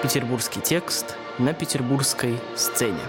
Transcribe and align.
Петербургский 0.00 0.60
текст 0.60 1.16
на 1.40 1.52
петербургской 1.52 2.38
сцене. 2.54 3.00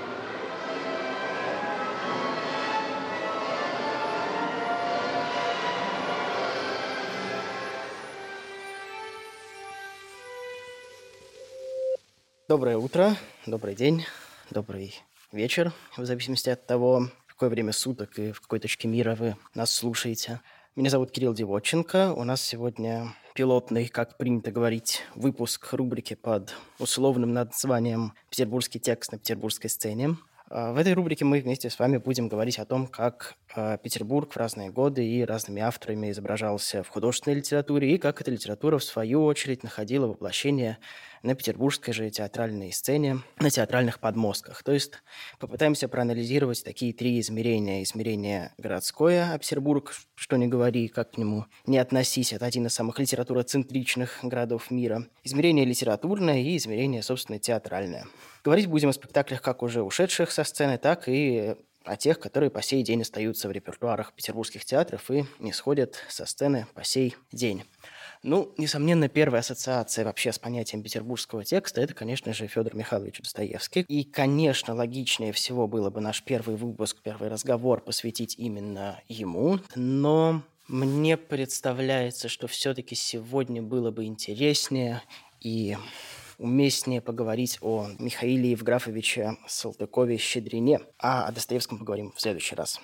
Доброе 12.48 12.78
утро, 12.78 13.16
добрый 13.46 13.76
день, 13.76 14.08
добрый 14.50 14.96
вечер, 15.32 15.72
в 15.96 16.06
зависимости 16.06 16.50
от 16.50 16.66
того, 16.66 17.12
в 17.28 17.34
какое 17.36 17.50
время 17.50 17.72
суток 17.72 18.18
и 18.18 18.32
в 18.32 18.42
какой 18.42 18.60
точке 18.60 18.88
мира 18.88 19.14
вы 19.14 19.36
нас 19.54 19.72
слушаете. 19.72 20.42
Меня 20.80 20.92
зовут 20.92 21.12
Кирилл 21.12 21.34
Девоченко. 21.34 22.14
У 22.14 22.24
нас 22.24 22.42
сегодня 22.42 23.14
пилотный, 23.36 23.90
как 23.90 24.16
принято 24.16 24.50
говорить, 24.50 25.02
выпуск 25.14 25.74
рубрики 25.74 26.14
под 26.14 26.56
условным 26.80 27.34
названием 27.34 28.14
«Петербургский 28.30 28.80
текст 28.80 29.12
на 29.12 29.18
петербургской 29.18 29.70
сцене». 29.70 30.16
А, 30.50 30.72
в 30.72 30.78
этой 30.78 30.94
рубрике 30.94 31.26
мы 31.26 31.42
вместе 31.42 31.70
с 31.70 31.78
вами 31.80 31.98
будем 31.98 32.30
говорить 32.30 32.60
о 32.60 32.66
том, 32.66 32.88
как 32.88 33.36
а, 33.54 33.76
Петербург 33.76 34.32
в 34.32 34.38
разные 34.38 34.70
годы 34.70 35.06
и 35.06 35.26
разными 35.26 35.62
авторами 35.62 36.12
изображался 36.12 36.82
в 36.82 36.88
художественной 36.88 37.36
литературе, 37.36 37.96
и 37.96 37.98
как 37.98 38.22
эта 38.22 38.32
литература, 38.32 38.78
в 38.78 38.84
свою 38.86 39.26
очередь, 39.26 39.64
находила 39.64 40.08
воплощение 40.08 40.78
на 41.24 41.36
петербургской 41.36 41.94
же 41.94 42.10
театральной 42.10 42.72
сцене, 42.72 43.20
на 43.40 43.50
театральных 43.50 44.00
подмостках. 44.00 44.64
То 44.64 44.72
есть 44.72 44.94
попытаемся 45.40 45.88
проанализировать 45.88 46.64
такие 46.64 46.94
три 46.94 47.20
измерения. 47.20 47.84
Измерение 47.84 48.54
городское, 48.58 49.34
а 49.34 49.38
Петербург, 49.38 49.94
что 50.16 50.38
не 50.38 50.48
говори, 50.48 50.88
как 50.88 51.12
к 51.12 51.18
нему 51.18 51.46
не 51.66 51.78
относись, 51.78 52.34
это 52.34 52.46
один 52.46 52.68
из 52.68 52.74
самых 52.74 53.00
литературоцентричных 53.00 54.20
городов 54.24 54.72
мира. 54.72 55.06
Измерение 55.24 55.66
литературное 55.66 56.42
и 56.42 56.58
измерение, 56.58 57.04
собственно, 57.04 57.40
театральное. 57.40 58.06
Говорить 58.44 58.68
будем 58.68 58.90
о 58.90 58.94
спектаклях 58.94 59.42
как 59.42 59.64
уже 59.64 59.82
ушедших 59.84 60.32
со 60.32 60.44
сцены, 60.44 60.78
так 60.78 61.08
и 61.08 61.56
о 61.86 61.98
тех, 61.98 62.20
которые 62.20 62.50
по 62.50 62.62
сей 62.62 62.84
день 62.84 63.02
остаются 63.02 63.48
в 63.48 63.52
репертуарах 63.52 64.14
петербургских 64.14 64.66
театров 64.66 65.10
и 65.12 65.26
не 65.40 65.54
сходят 65.54 66.04
со 66.08 66.26
сцены 66.26 66.68
по 66.74 66.84
сей 66.84 67.16
день. 67.32 67.64
Ну, 68.22 68.54
несомненно, 68.58 69.08
первая 69.08 69.40
ассоциация 69.40 70.04
вообще 70.04 70.34
с 70.34 70.40
понятием 70.40 70.84
петербургского 70.84 71.46
текста– 71.46 71.80
это, 71.82 71.94
конечно 71.94 72.34
же, 72.34 72.48
Федор 72.48 72.76
Михайлович 72.76 73.22
Достоевский. 73.22 73.86
И, 73.88 74.04
конечно, 74.04 74.76
логичнее 74.76 75.32
всего 75.32 75.68
было 75.68 75.90
бы 75.90 76.02
наш 76.02 76.22
первый 76.24 76.58
выпуск, 76.58 76.98
первый 77.02 77.30
разговор 77.30 77.80
посвятить 77.82 78.36
именно 78.38 79.00
ему. 79.08 79.60
Но 79.76 80.42
мне 80.68 81.16
представляется, 81.16 82.28
что 82.28 82.48
все-таки 82.48 82.94
сегодня 82.94 83.62
было 83.62 83.90
бы 83.90 84.04
интереснее 84.04 85.02
и 85.40 85.78
уместнее 86.38 87.02
поговорить 87.02 87.58
о 87.62 87.88
Михаиле 88.00 88.52
Евграфовиче 88.52 89.38
Салтыкове-Щедрине, 89.48 90.82
а 90.98 91.26
о 91.26 91.32
Достоевском 91.32 91.80
поговорим 91.80 92.12
в 92.16 92.20
следующий 92.20 92.56
раз. 92.56 92.82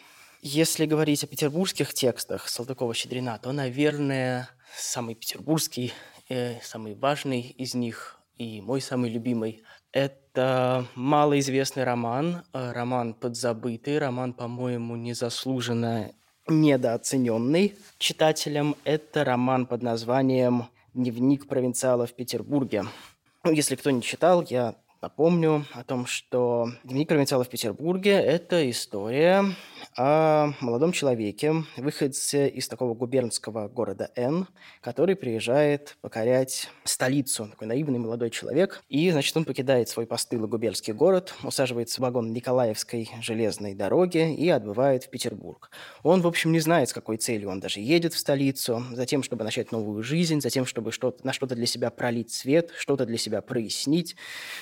Если 0.48 0.86
говорить 0.86 1.24
о 1.24 1.28
петербургских 1.28 1.92
текстах 1.96 2.48
Салтыкова-Щедрина, 2.48 3.40
то, 3.40 3.52
наверное, 3.52 4.48
самый 4.78 5.16
петербургский, 5.16 5.92
э, 6.30 6.62
самый 6.62 6.94
важный 6.94 7.42
из 7.42 7.74
них 7.74 8.20
и 8.38 8.62
мой 8.62 8.80
самый 8.80 9.10
любимый– 9.10 9.64
это 9.92 10.86
малоизвестный 10.94 11.84
роман, 11.84 12.44
э, 12.54 12.72
роман 12.74 13.16
подзабытый, 13.16 13.98
роман, 13.98 14.34
по-моему, 14.34 14.96
незаслуженно 14.96 16.12
недооцененный 16.48 17.76
читателем. 17.98 18.76
Это 18.84 19.24
роман 19.24 19.66
под 19.66 19.82
названием 19.82 20.66
«Дневник 20.94 21.48
провинциала 21.48 22.06
в 22.06 22.14
Петербурге». 22.14 22.84
Ну, 23.44 23.52
если 23.52 23.76
кто 23.76 23.90
не 23.90 24.04
читал, 24.04 24.46
я 24.48 24.76
напомню 25.02 25.66
о 25.74 25.84
том, 25.84 26.06
что 26.06 26.70
«Дневник 26.84 27.08
провинциала 27.08 27.44
в 27.44 27.50
Петербурге»– 27.50 28.12
это 28.12 28.70
история 28.70 29.44
о 29.96 30.54
молодом 30.62 30.92
человеке, 30.92 31.54
выходце 31.78 32.48
из 32.48 32.68
такого 32.68 32.94
губернского 32.94 33.68
города 33.68 34.12
Н, 34.16 34.48
который 34.82 35.16
приезжает 35.16 35.98
покорять 36.02 36.70
столицу. 36.84 37.48
Такой 37.52 37.68
наивный 37.68 38.00
молодой 38.00 38.30
человек. 38.30 38.84
И, 38.90 39.10
значит, 39.12 39.36
он 39.38 39.46
покидает 39.46 39.90
свой 39.90 40.06
постылый 40.06 40.48
губернский 40.50 40.94
город, 40.94 41.34
усаживается 41.44 41.98
в 41.98 42.04
вагон 42.04 42.34
Николаевской 42.34 43.10
железной 43.22 43.74
дороги 43.74 44.34
и 44.36 44.50
отбывает 44.50 45.06
в 45.06 45.10
Петербург. 45.10 45.70
Он, 46.04 46.22
в 46.22 46.28
общем, 46.28 46.52
не 46.52 46.60
знает, 46.60 46.90
с 46.90 46.94
какой 46.94 47.18
целью 47.18 47.50
он 47.50 47.60
даже 47.60 47.80
едет 47.80 48.14
в 48.14 48.20
столицу, 48.20 48.84
затем, 48.92 49.24
чтобы 49.24 49.44
начать 49.44 49.72
новую 49.72 50.04
жизнь, 50.04 50.42
затем, 50.42 50.66
чтобы 50.66 50.92
что-то, 50.92 51.26
на 51.26 51.34
что-то 51.34 51.56
для 51.56 51.66
себя 51.66 51.90
пролить 51.90 52.32
свет, 52.32 52.72
что-то 52.78 53.06
для 53.06 53.18
себя 53.18 53.42
прояснить, 53.42 54.16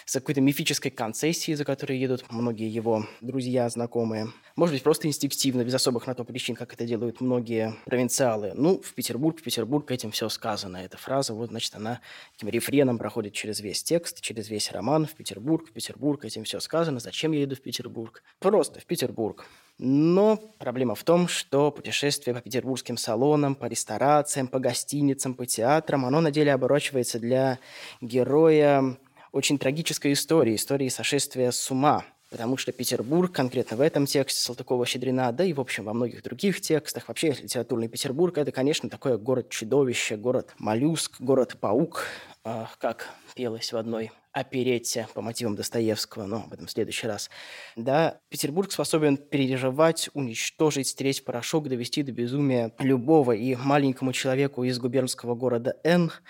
с 0.05 0.13
какой-то 0.13 0.41
мифической 0.41 0.91
концессией, 0.91 1.55
за 1.55 1.65
которой 1.65 1.97
едут 1.97 2.25
многие 2.29 2.69
его 2.69 3.05
друзья, 3.21 3.69
знакомые. 3.69 4.27
Может 4.55 4.75
быть, 4.75 4.83
просто 4.83 5.07
инстинктивно, 5.13 5.63
без 5.63 5.75
особых 5.75 6.07
на 6.07 6.15
то 6.15 6.23
причин, 6.23 6.55
как 6.55 6.73
это 6.73 6.85
делают 6.85 7.21
многие 7.21 7.75
провинциалы. 7.85 8.51
Ну, 8.55 8.81
в 8.81 8.93
Петербург, 8.93 9.39
в 9.39 9.43
Петербург, 9.43 9.89
этим 9.91 10.11
все 10.11 10.27
сказано. 10.27 10.77
Эта 10.77 10.97
фраза, 10.97 11.33
вот, 11.33 11.49
значит, 11.49 11.75
она 11.75 12.01
таким 12.31 12.49
рефреном 12.49 12.97
проходит 12.97 13.33
через 13.33 13.59
весь 13.59 13.83
текст, 13.83 14.21
через 14.21 14.49
весь 14.49 14.71
роман. 14.71 15.05
В 15.05 15.13
Петербург, 15.13 15.69
в 15.69 15.71
Петербург, 15.71 16.25
этим 16.25 16.43
все 16.43 16.59
сказано. 16.59 16.99
Зачем 16.99 17.31
я 17.31 17.41
еду 17.41 17.55
в 17.55 17.61
Петербург? 17.61 18.23
Просто 18.39 18.79
в 18.79 18.85
Петербург. 18.85 19.45
Но 19.77 20.37
проблема 20.57 20.95
в 20.95 21.03
том, 21.03 21.27
что 21.27 21.71
путешествие 21.71 22.33
по 22.33 22.41
петербургским 22.41 22.97
салонам, 22.97 23.55
по 23.55 23.65
ресторациям, 23.65 24.47
по 24.47 24.59
гостиницам, 24.59 25.35
по 25.35 25.45
театрам, 25.45 26.05
оно 26.05 26.21
на 26.21 26.31
деле 26.31 26.53
оборачивается 26.53 27.19
для 27.19 27.59
героя 28.01 28.97
очень 29.31 29.57
трагической 29.57 30.13
истории, 30.13 30.55
истории 30.55 30.89
сошествия 30.89 31.51
с 31.51 31.71
ума– 31.71 32.03
потому 32.33 32.57
что 32.57 32.71
Петербург, 32.71 33.31
конкретно 33.31 33.77
в 33.77 33.81
этом 33.81 34.07
тексте 34.07 34.41
Салтыкова-Щедрина, 34.41 35.31
да 35.31 35.43
и, 35.43 35.53
в 35.53 35.61
общем, 35.61 35.83
во 35.83 35.93
многих 35.93 36.23
других 36.23 36.61
текстах, 36.61 37.07
вообще 37.07 37.27
литературный 37.29 37.87
Петербург, 37.87 38.35
это, 38.39 38.51
конечно, 38.51 38.89
такое 38.89 39.19
город-чудовище, 39.19 40.17
город-моллюск, 40.17 41.21
город-паук, 41.21 42.05
э, 42.43 42.65
как 42.79 43.09
пелось 43.35 43.71
в 43.71 43.77
одной 43.77 44.11
оперетте 44.31 45.07
по 45.13 45.21
мотивам 45.21 45.55
Достоевского, 45.55 46.25
но 46.25 46.37
об 46.37 46.53
этом 46.53 46.65
в 46.65 46.71
следующий 46.71 47.05
раз. 47.05 47.29
Да, 47.75 48.17
Петербург 48.29 48.71
способен 48.71 49.17
переживать, 49.17 50.09
уничтожить, 50.15 50.87
стереть 50.87 51.23
порошок, 51.23 51.67
довести 51.67 52.01
до 52.01 52.13
безумия 52.13 52.73
любого 52.79 53.33
и 53.33 53.55
маленькому 53.55 54.11
человеку 54.11 54.63
из 54.63 54.79
губернского 54.79 55.35
города 55.35 55.75
Н– 55.83 56.11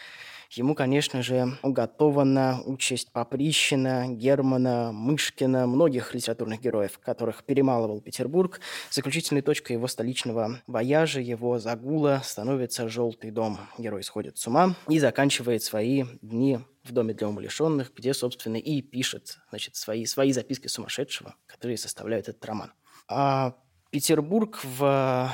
Ему, 0.56 0.76
конечно 0.76 1.24
же, 1.24 1.58
уготована 1.64 2.62
участь 2.66 3.12
Поприщина, 3.12 4.08
Германа, 4.08 4.92
Мышкина, 4.92 5.66
многих 5.66 6.14
литературных 6.14 6.62
героев, 6.62 7.00
которых 7.00 7.44
перемалывал 7.44 8.02
Петербург. 8.02 8.60
Заключительной 8.92 9.42
точкой 9.42 9.74
его 9.74 9.88
столичного 9.88 10.62
вояжа, 10.68 11.22
его 11.22 11.58
загула 11.58 12.22
становится 12.24 12.88
«Желтый 12.88 13.32
дом». 13.32 13.58
Герой 13.80 14.04
сходит 14.04 14.38
с 14.38 14.46
ума 14.46 14.76
и 14.88 15.00
заканчивает 15.00 15.64
свои 15.64 16.04
дни 16.22 16.60
в 16.84 16.92
доме 16.92 17.16
для 17.16 17.30
умалишенных, 17.30 17.92
где, 17.96 18.14
собственно, 18.14 18.58
и 18.58 18.84
пишет 18.84 19.40
значит, 19.50 19.76
свои, 19.76 20.06
свои 20.06 20.34
записки 20.34 20.68
сумасшедшего, 20.68 21.34
которые 21.48 21.78
составляют 21.78 22.30
этот 22.30 22.46
роман. 22.46 22.74
А 23.08 23.56
Петербург 23.90 24.60
в 24.64 25.34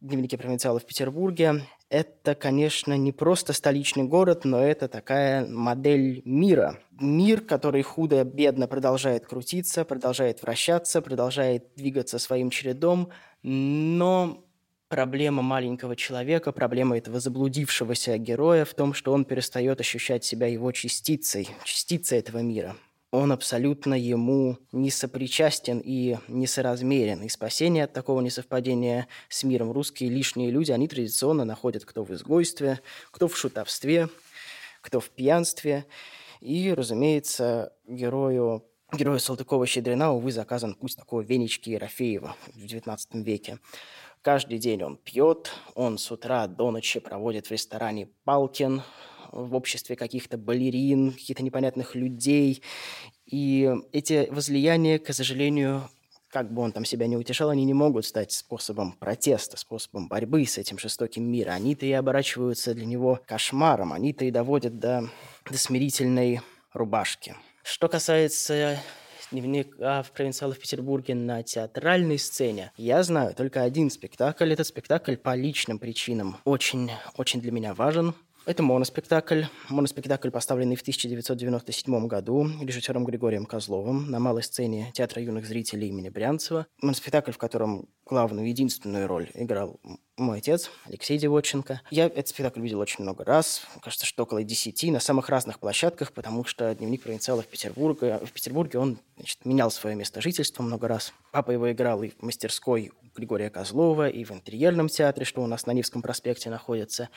дневнике 0.00 0.38
провинциала 0.38 0.78
в 0.78 0.86
Петербурге 0.86 1.62
это, 1.94 2.34
конечно, 2.34 2.96
не 2.96 3.12
просто 3.12 3.52
столичный 3.52 4.02
город, 4.02 4.44
но 4.44 4.60
это 4.60 4.88
такая 4.88 5.46
модель 5.46 6.22
мира. 6.24 6.80
Мир, 6.98 7.40
который 7.40 7.82
худо-бедно 7.82 8.66
продолжает 8.66 9.26
крутиться, 9.26 9.84
продолжает 9.84 10.42
вращаться, 10.42 11.00
продолжает 11.02 11.68
двигаться 11.76 12.18
своим 12.18 12.50
чередом, 12.50 13.10
но 13.44 14.44
проблема 14.88 15.42
маленького 15.42 15.94
человека, 15.94 16.50
проблема 16.50 16.98
этого 16.98 17.20
заблудившегося 17.20 18.18
героя 18.18 18.64
в 18.64 18.74
том, 18.74 18.92
что 18.92 19.12
он 19.12 19.24
перестает 19.24 19.78
ощущать 19.78 20.24
себя 20.24 20.48
его 20.48 20.72
частицей, 20.72 21.48
частицей 21.62 22.18
этого 22.18 22.38
мира 22.38 22.74
он 23.14 23.30
абсолютно 23.30 23.94
ему 23.94 24.58
не 24.72 24.90
сопричастен 24.90 25.80
и 25.84 26.16
несоразмерен. 26.26 27.22
И 27.22 27.28
спасение 27.28 27.84
от 27.84 27.92
такого 27.92 28.20
несовпадения 28.20 29.06
с 29.28 29.44
миром 29.44 29.70
русские 29.70 30.10
лишние 30.10 30.50
люди, 30.50 30.72
они 30.72 30.88
традиционно 30.88 31.44
находят 31.44 31.84
кто 31.84 32.02
в 32.02 32.12
изгойстве, 32.12 32.80
кто 33.12 33.28
в 33.28 33.36
шутовстве, 33.36 34.08
кто 34.80 34.98
в 34.98 35.10
пьянстве. 35.10 35.86
И, 36.40 36.74
разумеется, 36.74 37.72
герою 37.86 38.64
герою 38.92 39.18
Салтыкова-Щедрина, 39.18 40.12
увы, 40.12 40.32
заказан 40.32 40.74
путь 40.74 40.96
такого 40.96 41.20
Венечки 41.20 41.70
Ерофеева 41.70 42.34
в 42.54 42.64
XIX 42.64 42.98
веке. 43.12 43.58
Каждый 44.22 44.58
день 44.58 44.82
он 44.82 44.96
пьет, 44.96 45.52
он 45.74 45.98
с 45.98 46.10
утра 46.10 46.48
до 46.48 46.72
ночи 46.72 46.98
проводит 46.98 47.46
в 47.46 47.50
ресторане 47.52 48.08
Палкин, 48.24 48.82
в 49.34 49.54
обществе 49.54 49.96
каких-то 49.96 50.38
балерин, 50.38 51.12
каких-то 51.12 51.42
непонятных 51.42 51.94
людей. 51.94 52.62
И 53.26 53.70
эти 53.92 54.28
возлияния, 54.30 54.98
к 54.98 55.12
сожалению, 55.12 55.88
как 56.28 56.52
бы 56.52 56.62
он 56.62 56.72
там 56.72 56.84
себя 56.84 57.06
не 57.06 57.16
утешал, 57.16 57.50
они 57.50 57.64
не 57.64 57.74
могут 57.74 58.06
стать 58.06 58.32
способом 58.32 58.92
протеста, 58.92 59.56
способом 59.56 60.08
борьбы 60.08 60.44
с 60.46 60.58
этим 60.58 60.78
жестоким 60.78 61.24
миром. 61.30 61.54
Они-то 61.54 61.86
и 61.86 61.92
оборачиваются 61.92 62.74
для 62.74 62.86
него 62.86 63.20
кошмаром, 63.26 63.92
они-то 63.92 64.24
и 64.24 64.30
доводят 64.30 64.78
до, 64.78 65.08
до 65.48 65.58
смирительной 65.58 66.40
рубашки. 66.72 67.36
Что 67.62 67.88
касается 67.88 68.78
дневника 69.30 70.02
в 70.02 70.12
провинциалах 70.12 70.56
в 70.56 70.60
Петербурге 70.60 71.14
на 71.14 71.42
театральной 71.42 72.18
сцене. 72.18 72.72
Я 72.76 73.02
знаю 73.02 73.34
только 73.34 73.62
один 73.62 73.90
спектакль. 73.90 74.52
Этот 74.52 74.66
спектакль 74.66 75.16
по 75.16 75.34
личным 75.34 75.78
причинам 75.78 76.36
очень, 76.44 76.90
очень 77.16 77.40
для 77.40 77.52
меня 77.52 77.74
важен. 77.74 78.14
Это 78.46 78.62
моноспектакль. 78.62 79.44
Моноспектакль, 79.70 80.30
поставленный 80.30 80.76
в 80.76 80.82
1997 80.82 82.06
году 82.06 82.46
режиссером 82.60 83.06
Григорием 83.06 83.46
Козловым 83.46 84.10
на 84.10 84.18
малой 84.18 84.42
сцене 84.42 84.90
Театра 84.92 85.22
юных 85.22 85.46
зрителей 85.46 85.88
имени 85.88 86.10
Брянцева. 86.10 86.66
Моноспектакль, 86.82 87.32
в 87.32 87.38
котором 87.38 87.88
главную, 88.04 88.46
единственную 88.46 89.06
роль 89.06 89.30
играл 89.32 89.80
мой 90.18 90.38
отец, 90.38 90.70
Алексей 90.84 91.16
Девоченко. 91.16 91.80
Я 91.90 92.06
этот 92.06 92.28
спектакль 92.28 92.60
видел 92.60 92.80
очень 92.80 93.02
много 93.02 93.24
раз, 93.24 93.62
кажется, 93.80 94.04
что 94.04 94.24
около 94.24 94.42
десяти, 94.44 94.90
на 94.90 95.00
самых 95.00 95.30
разных 95.30 95.58
площадках, 95.58 96.12
потому 96.12 96.44
что 96.44 96.72
«Дневник 96.74 97.02
провинциала» 97.02 97.42
в 97.42 97.46
Петербурге, 97.46 98.20
в 98.22 98.30
Петербурге 98.30 98.78
он 98.78 98.98
значит, 99.16 99.44
менял 99.46 99.70
свое 99.70 99.96
место 99.96 100.20
жительства 100.20 100.62
много 100.62 100.86
раз. 100.86 101.14
Папа 101.32 101.50
его 101.50 101.72
играл 101.72 102.02
и 102.02 102.10
в 102.10 102.22
мастерской 102.22 102.92
Григория 103.14 103.50
Козлова, 103.50 104.08
и 104.08 104.24
в 104.24 104.30
интерьерном 104.32 104.88
театре, 104.88 105.24
что 105.24 105.42
у 105.42 105.46
нас 105.46 105.66
на 105.66 105.72
Невском 105.72 106.02
проспекте 106.02 106.50
находится, 106.50 107.08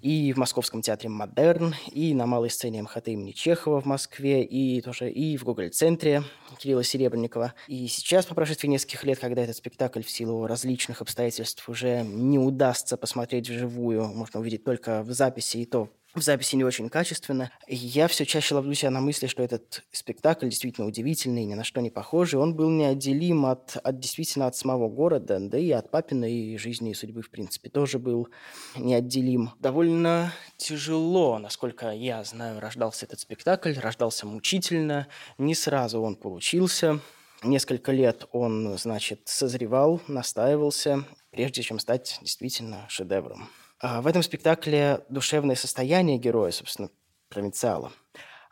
и 0.00 0.32
в 0.32 0.36
Московском 0.36 0.82
театре 0.82 1.08
«Модерн», 1.08 1.74
и 1.92 2.14
на 2.14 2.26
малой 2.26 2.50
сцене 2.50 2.82
МХТ 2.82 3.08
имени 3.08 3.32
Чехова 3.32 3.80
в 3.80 3.84
Москве, 3.84 4.44
и 4.44 4.80
тоже 4.80 5.10
и 5.10 5.36
в 5.36 5.44
Гоголь-центре 5.44 6.22
Кирилла 6.58 6.84
Серебренникова. 6.84 7.54
И 7.68 7.86
сейчас, 7.86 8.26
по 8.26 8.34
прошествии 8.34 8.68
нескольких 8.68 9.04
лет, 9.04 9.18
когда 9.18 9.42
этот 9.42 9.56
спектакль 9.56 10.02
в 10.02 10.10
силу 10.10 10.46
различных 10.46 11.00
обстоятельств 11.00 11.68
уже 11.68 12.02
не 12.02 12.38
удастся 12.38 12.96
посмотреть 12.96 13.48
вживую, 13.48 14.06
можно 14.06 14.40
увидеть 14.40 14.64
только 14.64 15.02
в 15.02 15.12
записи, 15.12 15.58
и 15.58 15.64
то 15.64 15.88
в 16.14 16.22
записи 16.22 16.56
не 16.56 16.64
очень 16.64 16.88
качественно. 16.88 17.50
Я 17.68 18.08
все 18.08 18.26
чаще 18.26 18.54
ловлю 18.54 18.74
себя 18.74 18.90
на 18.90 19.00
мысли, 19.00 19.26
что 19.26 19.42
этот 19.42 19.84
спектакль 19.92 20.48
действительно 20.48 20.86
удивительный, 20.86 21.44
ни 21.44 21.54
на 21.54 21.64
что 21.64 21.80
не 21.80 21.90
похожий. 21.90 22.38
Он 22.38 22.54
был 22.54 22.68
неотделим 22.70 23.46
от, 23.46 23.76
от 23.76 23.98
действительно 24.00 24.46
от 24.46 24.56
самого 24.56 24.88
города, 24.88 25.38
да 25.38 25.58
и 25.58 25.70
от 25.70 25.90
папиной 25.90 26.56
жизни 26.58 26.90
и 26.90 26.94
судьбы, 26.94 27.22
в 27.22 27.30
принципе, 27.30 27.70
тоже 27.70 27.98
был 27.98 28.28
неотделим. 28.76 29.50
Довольно 29.60 30.32
тяжело, 30.56 31.38
насколько 31.38 31.90
я 31.90 32.24
знаю, 32.24 32.60
рождался 32.60 33.06
этот 33.06 33.20
спектакль, 33.20 33.74
рождался 33.78 34.26
мучительно, 34.26 35.06
не 35.38 35.54
сразу 35.54 36.00
он 36.00 36.16
получился. 36.16 37.00
Несколько 37.42 37.92
лет 37.92 38.26
он, 38.32 38.76
значит, 38.76 39.22
созревал, 39.24 40.02
настаивался, 40.08 41.04
прежде 41.30 41.62
чем 41.62 41.78
стать 41.78 42.18
действительно 42.20 42.84
шедевром. 42.88 43.48
А 43.80 44.02
в 44.02 44.06
этом 44.06 44.22
спектакле 44.22 45.04
душевное 45.08 45.56
состояние 45.56 46.18
героя, 46.18 46.50
собственно, 46.50 46.90
провинциала, 47.30 47.92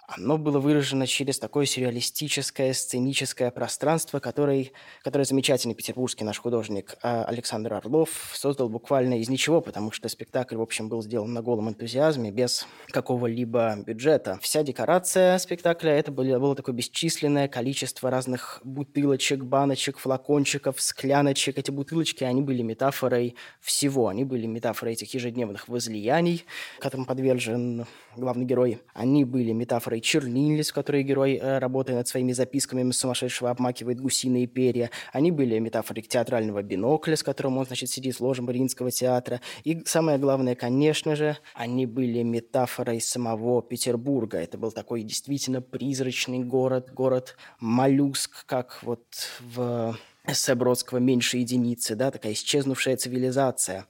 оно 0.09 0.39
было 0.39 0.59
выражено 0.59 1.07
через 1.07 1.39
такое 1.39 1.67
сюрреалистическое, 1.67 2.73
сценическое 2.73 3.51
пространство, 3.51 4.21
который, 4.21 4.73
которое 5.05 5.25
замечательный 5.25 5.75
петербургский 5.75 6.25
наш 6.25 6.39
художник 6.39 6.97
а, 7.03 7.25
Александр 7.25 7.75
Орлов 7.75 8.09
создал 8.33 8.71
буквально 8.71 9.21
из 9.21 9.29
ничего, 9.29 9.61
потому 9.61 9.93
что 9.93 10.09
спектакль, 10.09 10.57
в 10.57 10.63
общем, 10.63 10.89
был 10.89 11.03
сделан 11.03 11.35
на 11.35 11.43
голом 11.43 11.69
энтузиазме, 11.69 12.31
без 12.31 12.67
какого-либо 12.89 13.77
бюджета. 13.87 14.39
Вся 14.41 14.63
декорация 14.63 15.37
спектакля– 15.37 15.93
это 15.99 16.11
было, 16.11 16.39
было 16.39 16.57
такое 16.57 16.75
бесчисленное 16.75 17.47
количество 17.47 18.11
разных 18.11 18.61
бутылочек, 18.65 19.45
баночек, 19.45 19.99
флакончиков, 19.99 20.81
скляночек. 20.81 21.59
Эти 21.59 21.71
бутылочки, 21.71 22.25
они 22.25 22.41
были 22.41 22.63
метафорой 22.63 23.35
всего. 23.61 24.09
Они 24.09 24.25
были 24.25 24.47
метафорой 24.47 24.95
этих 24.95 25.13
ежедневных 25.13 25.69
возлияний, 25.69 26.47
которым 26.79 27.05
подвержен 27.05 27.85
главный 28.17 28.47
герой. 28.47 28.81
Они 28.95 29.25
были 29.25 29.53
метафорой 29.53 29.98
метафорой 29.99 30.01
чернильниц, 30.01 30.71
в 30.71 30.75
которой 30.75 31.03
герой, 31.03 31.39
э, 31.41 31.59
работая 31.59 31.97
над 31.97 32.09
своими 32.09 32.33
записками 32.33 32.91
сумасшедшего, 32.93 33.51
обмакивает 33.51 34.01
гусиные 34.01 34.47
перья. 34.47 34.91
Они 35.13 35.31
были 35.31 35.59
метафорой 35.59 36.03
театрального 36.03 36.63
бинокля, 36.63 37.17
с 37.17 37.23
которым 37.23 37.59
он, 37.59 37.67
значит, 37.67 37.91
сидит 37.91 38.17
в 38.17 38.21
ложем 38.21 38.47
Мариинского 38.47 38.91
театра. 38.91 39.41
И 39.65 39.83
самое 39.87 40.19
главное, 40.19 40.55
конечно 40.55 41.17
же, 41.17 41.37
они 41.55 41.87
были 41.87 42.23
метафорой 42.23 43.01
самого 43.01 43.63
Петербурга. 43.63 44.39
Это 44.39 44.59
был 44.59 44.73
такой 44.73 45.03
действительно 45.03 45.61
призрачный 45.61 46.45
город, 46.45 46.91
город-моллюск, 46.95 48.47
как 48.47 48.79
вот 48.83 49.05
в 49.41 49.97
эссе 50.27 50.55
«Меньше 51.01 51.39
единицы», 51.39 51.95
да, 51.95 52.11
такая 52.11 52.33
исчезнувшая 52.33 52.97
цивилизация. 52.97 53.87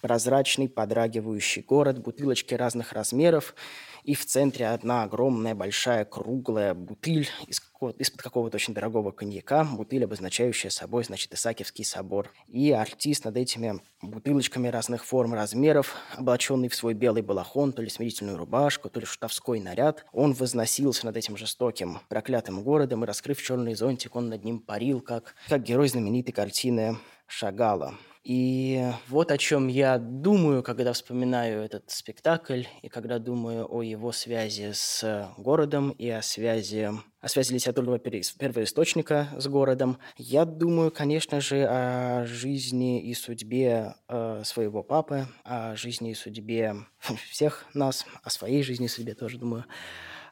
Прозрачный, 0.00 0.68
подрагивающий 0.68 1.62
город, 1.62 1.98
бутылочки 1.98 2.54
разных 2.54 2.92
размеров– 2.92 3.54
и 4.04 4.14
в 4.14 4.26
центре 4.26 4.68
одна 4.68 5.04
огромная 5.04 5.54
большая 5.54 6.04
круглая 6.04 6.74
бутыль 6.74 7.28
из, 7.46 7.60
из-под 7.98 8.22
какого-то 8.22 8.56
очень 8.56 8.74
дорогого 8.74 9.12
коньяка, 9.12 9.64
бутыль, 9.64 10.04
обозначающая 10.04 10.70
собой, 10.70 11.04
значит, 11.04 11.32
Исаакиевский 11.32 11.84
собор. 11.84 12.32
И 12.48 12.72
артист 12.72 13.24
над 13.24 13.36
этими 13.36 13.80
бутылочками 14.00 14.68
разных 14.68 15.04
форм, 15.04 15.34
размеров, 15.34 15.94
облаченный 16.16 16.68
в 16.68 16.74
свой 16.74 16.94
белый 16.94 17.22
балахон, 17.22 17.72
то 17.72 17.82
ли 17.82 17.88
смирительную 17.88 18.36
рубашку, 18.36 18.90
то 18.90 18.98
ли 18.98 19.06
шутовской 19.06 19.60
наряд, 19.60 20.04
он 20.12 20.32
возносился 20.32 21.06
над 21.06 21.16
этим 21.16 21.36
жестоким, 21.36 22.00
проклятым 22.08 22.62
городом, 22.62 23.04
и, 23.04 23.06
раскрыв 23.06 23.40
черный 23.40 23.74
зонтик, 23.74 24.16
он 24.16 24.28
над 24.28 24.44
ним 24.44 24.58
парил, 24.58 25.00
как, 25.00 25.34
как 25.48 25.62
герой 25.62 25.88
знаменитой 25.88 26.32
картины 26.32 26.98
Шагала. 27.26 27.94
И 28.24 28.80
вот 29.08 29.32
о 29.32 29.38
чем 29.38 29.66
я 29.66 29.98
думаю, 29.98 30.62
когда 30.62 30.92
вспоминаю 30.92 31.62
этот 31.62 31.90
спектакль, 31.90 32.62
и 32.80 32.88
когда 32.88 33.18
думаю 33.18 33.66
о 33.68 33.82
его 33.82 34.12
связи 34.12 34.70
с 34.72 35.28
городом 35.36 35.90
и 35.90 36.08
о 36.08 36.22
связи, 36.22 36.90
о 37.20 37.28
связи 37.28 37.52
литературного 37.54 37.98
первоисточника 37.98 39.28
с 39.36 39.48
городом. 39.48 39.98
Я 40.16 40.44
думаю, 40.44 40.92
конечно 40.92 41.40
же, 41.40 41.66
о 41.68 42.24
жизни 42.24 43.02
и 43.02 43.12
судьбе 43.14 43.96
э, 44.08 44.42
своего 44.44 44.84
папы, 44.84 45.26
о 45.42 45.74
жизни 45.74 46.12
и 46.12 46.14
судьбе 46.14 46.76
всех 47.30 47.64
нас, 47.74 48.06
о 48.22 48.30
своей 48.30 48.62
жизни 48.62 48.86
и 48.86 48.88
судьбе 48.88 49.14
тоже 49.14 49.38
думаю 49.38 49.64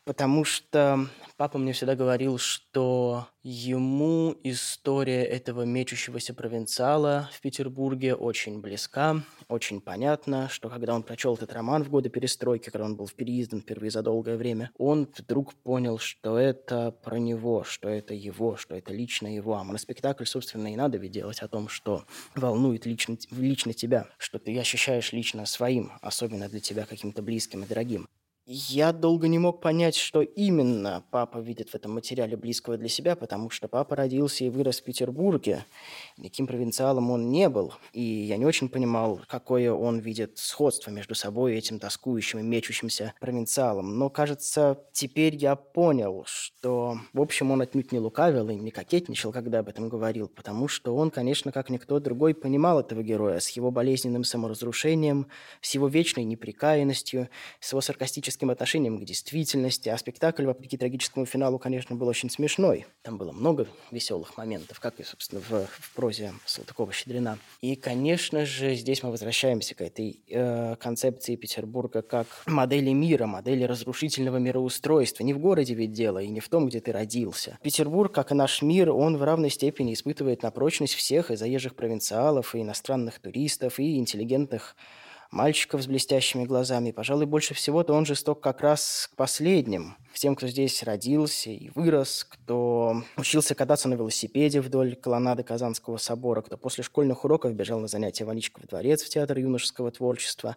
потому 0.05 0.45
что 0.45 1.07
папа 1.37 1.59
мне 1.59 1.73
всегда 1.73 1.95
говорил, 1.95 2.39
что 2.39 3.29
ему 3.43 4.37
история 4.43 5.25
этого 5.25 5.63
мечущегося 5.63 6.35
провинциала 6.35 7.31
в 7.33 7.41
Петербурге 7.41 8.15
очень 8.15 8.61
близка, 8.61 9.23
очень 9.49 9.81
понятна, 9.81 10.49
что 10.49 10.69
когда 10.69 10.95
он 10.95 11.03
прочел 11.03 11.35
этот 11.35 11.53
роман 11.53 11.85
в 11.85 11.91
годы 11.91 12.09
перестройки, 12.11 12.71
когда 12.71 12.85
он 12.85 12.97
был 12.97 13.09
переиздан 13.09 13.61
впервые 13.61 13.91
за 13.91 14.03
долгое 14.03 14.37
время, 14.37 14.71
он 14.77 15.09
вдруг 15.17 15.55
понял, 15.55 15.99
что 15.99 16.39
это 16.39 16.91
про 16.91 17.19
него, 17.19 17.65
что 17.65 17.89
это 17.89 18.15
его, 18.15 18.57
что 18.57 18.75
это 18.75 18.93
лично 18.93 19.35
его. 19.35 19.55
А 19.55 19.65
моноспектакль, 19.65 20.25
собственно, 20.25 20.73
и 20.73 20.77
надо 20.77 20.99
ведь 20.99 21.13
делать 21.13 21.41
о 21.41 21.49
том, 21.49 21.69
что 21.69 22.05
волнует 22.35 22.87
лично, 22.87 23.17
лично 23.31 23.73
тебя, 23.73 24.09
что 24.19 24.39
ты 24.39 24.59
ощущаешь 24.59 25.13
лично 25.13 25.47
своим, 25.47 25.93
особенно 26.03 26.49
для 26.49 26.61
тебя 26.61 26.87
каким-то 26.87 27.23
близким 27.23 27.65
и 27.65 27.67
дорогим. 27.67 28.09
Я 28.53 28.93
долго 28.93 29.29
не 29.29 29.39
мог 29.39 29.61
понять, 29.61 29.95
что 29.95 30.23
именно 30.23 31.05
папа 31.13 31.39
видит 31.39 31.71
в 31.71 31.77
этом 31.77 31.93
материале 31.93 32.37
близкого 32.37 32.77
для 32.77 32.89
себя, 32.89 33.15
потому 33.15 33.49
что 33.49 33.69
папа 33.69 33.95
родился 33.95 34.43
и 34.43 34.49
вырос 34.49 34.81
в 34.81 34.83
Петербурге. 34.83 35.65
Никаким 36.17 36.49
провинциалом 36.49 37.13
он 37.13 37.31
не 37.31 37.49
был. 37.49 37.75
И 37.93 38.03
я 38.03 38.37
не 38.39 38.45
очень 38.45 38.69
понимал, 38.69 39.21
какое 39.29 39.73
он 39.73 40.01
видит 40.01 40.37
сходство 40.39 40.91
между 40.91 41.15
собой 41.15 41.55
и 41.55 41.59
этим 41.59 41.79
тоскующим 41.79 42.41
и 42.41 42.43
мечущимся 42.43 43.15
провинциалом. 43.21 43.97
Но, 43.97 44.11
кажется, 44.11 44.81
теперь 44.91 45.37
я 45.37 45.55
понял, 45.55 46.25
что, 46.27 46.99
в 47.13 47.21
общем, 47.21 47.53
он 47.53 47.61
отнюдь 47.63 47.93
не 47.93 48.01
лукавил 48.01 48.49
и 48.49 48.57
не 48.57 48.73
кокетничал, 48.73 49.31
когда 49.31 49.61
об 49.61 49.69
этом 49.69 49.89
говорил, 49.89 50.27
потому 50.27 50.67
что 50.67 50.97
он, 50.97 51.13
конечно, 51.13 51.53
как 51.53 51.71
никто 51.71 52.01
другой, 52.01 52.35
понимал 52.35 52.81
этого 52.81 53.05
героя 53.05 53.39
с 53.39 53.49
его 53.51 53.71
болезненным 53.71 54.25
саморазрушением, 54.25 55.29
с 55.61 55.73
его 55.77 55.87
вечной 55.87 56.25
неприкаянностью, 56.25 57.29
с 57.61 57.71
его 57.71 57.81
саркастическим 57.81 58.40
трагическим 58.41 58.51
отношением 58.51 58.99
к 58.99 59.05
действительности, 59.05 59.89
а 59.91 59.99
спектакль, 59.99 60.47
вопреки 60.47 60.77
трагическому 60.77 61.27
финалу, 61.27 61.59
конечно, 61.59 61.97
был 61.97 62.09
очень 62.09 62.31
смешной. 62.31 62.87
Там 63.03 63.19
было 63.19 63.33
много 63.33 63.67
веселых 63.91 64.37
моментов, 64.37 64.81
как 64.81 64.99
и, 64.99 65.05
собственно, 65.05 65.43
в, 65.43 65.67
в 65.67 65.95
прозе 65.95 66.33
Салтыкова-Щедрина. 66.47 67.39
И, 67.61 67.77
конечно 67.77 68.47
же, 68.47 68.75
здесь 68.75 69.03
мы 69.03 69.11
возвращаемся 69.11 69.75
к 69.75 69.83
этой 69.83 70.21
э, 70.29 70.77
концепции 70.77 71.37
Петербурга 71.37 72.03
как 72.03 72.27
модели 72.47 72.93
мира, 72.93 73.27
модели 73.27 73.65
разрушительного 73.65 74.39
мироустройства. 74.39 75.25
Не 75.25 75.35
в 75.35 75.39
городе 75.39 75.75
ведь 75.75 75.93
дело, 75.93 76.19
и 76.19 76.29
не 76.29 76.41
в 76.41 76.49
том, 76.49 76.67
где 76.67 76.81
ты 76.81 76.93
родился. 76.93 77.59
Петербург, 77.63 78.13
как 78.13 78.33
и 78.33 78.35
наш 78.35 78.63
мир, 78.63 78.91
он 78.91 79.19
в 79.19 79.23
равной 79.23 79.51
степени 79.51 79.93
испытывает 79.93 80.43
на 80.43 80.51
прочность 80.51 80.95
всех 80.95 81.31
и 81.31 81.37
заезжих 81.37 81.75
провинциалов, 81.75 82.55
и 82.55 82.63
иностранных 82.63 83.19
туристов, 83.19 83.79
и 83.79 83.99
интеллигентных 83.99 84.77
мальчиков 85.31 85.83
с 85.83 85.87
блестящими 85.87 86.45
глазами. 86.45 86.91
Пожалуй, 86.91 87.27
больше 87.27 87.55
всего-то 87.55 87.93
он 87.93 88.05
жесток 88.05 88.41
как 88.41 88.61
раз 88.61 89.09
к 89.13 89.17
последним, 89.17 89.97
к 90.13 90.19
тем, 90.19 90.35
кто 90.35 90.49
здесь 90.49 90.83
родился 90.83 91.51
и 91.51 91.71
вырос, 91.75 92.25
кто 92.25 93.03
учился 93.17 93.55
кататься 93.55 93.89
на 93.89 93.95
велосипеде 93.95 94.61
вдоль 94.61 94.97
колоннады 94.97 95.43
Казанского 95.43 95.97
собора, 95.99 96.43
кто 96.43 96.57
после 96.57 96.83
школьных 96.85 97.25
уроков 97.25 97.55
бежал 97.55 97.81
на 97.81 97.89
занятия 97.89 98.25
в 98.25 98.67
дворец 98.67 99.03
в 99.03 99.09
Театр 99.09 99.39
юношеского 99.39 99.91
творчества. 99.91 100.57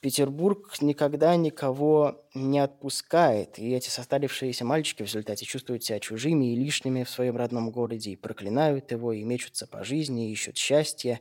Петербург 0.00 0.80
никогда 0.80 1.36
никого 1.36 2.24
не 2.32 2.58
отпускает, 2.58 3.58
и 3.58 3.72
эти 3.72 3.90
состарившиеся 3.90 4.64
мальчики 4.64 5.02
в 5.02 5.06
результате 5.06 5.44
чувствуют 5.44 5.84
себя 5.84 6.00
чужими 6.00 6.52
и 6.52 6.56
лишними 6.56 7.04
в 7.04 7.10
своем 7.10 7.36
родном 7.36 7.70
городе, 7.70 8.12
и 8.12 8.16
проклинают 8.16 8.92
его, 8.92 9.12
и 9.12 9.22
мечутся 9.24 9.66
по 9.66 9.84
жизни, 9.84 10.28
и 10.28 10.32
ищут 10.32 10.56
счастья, 10.56 11.20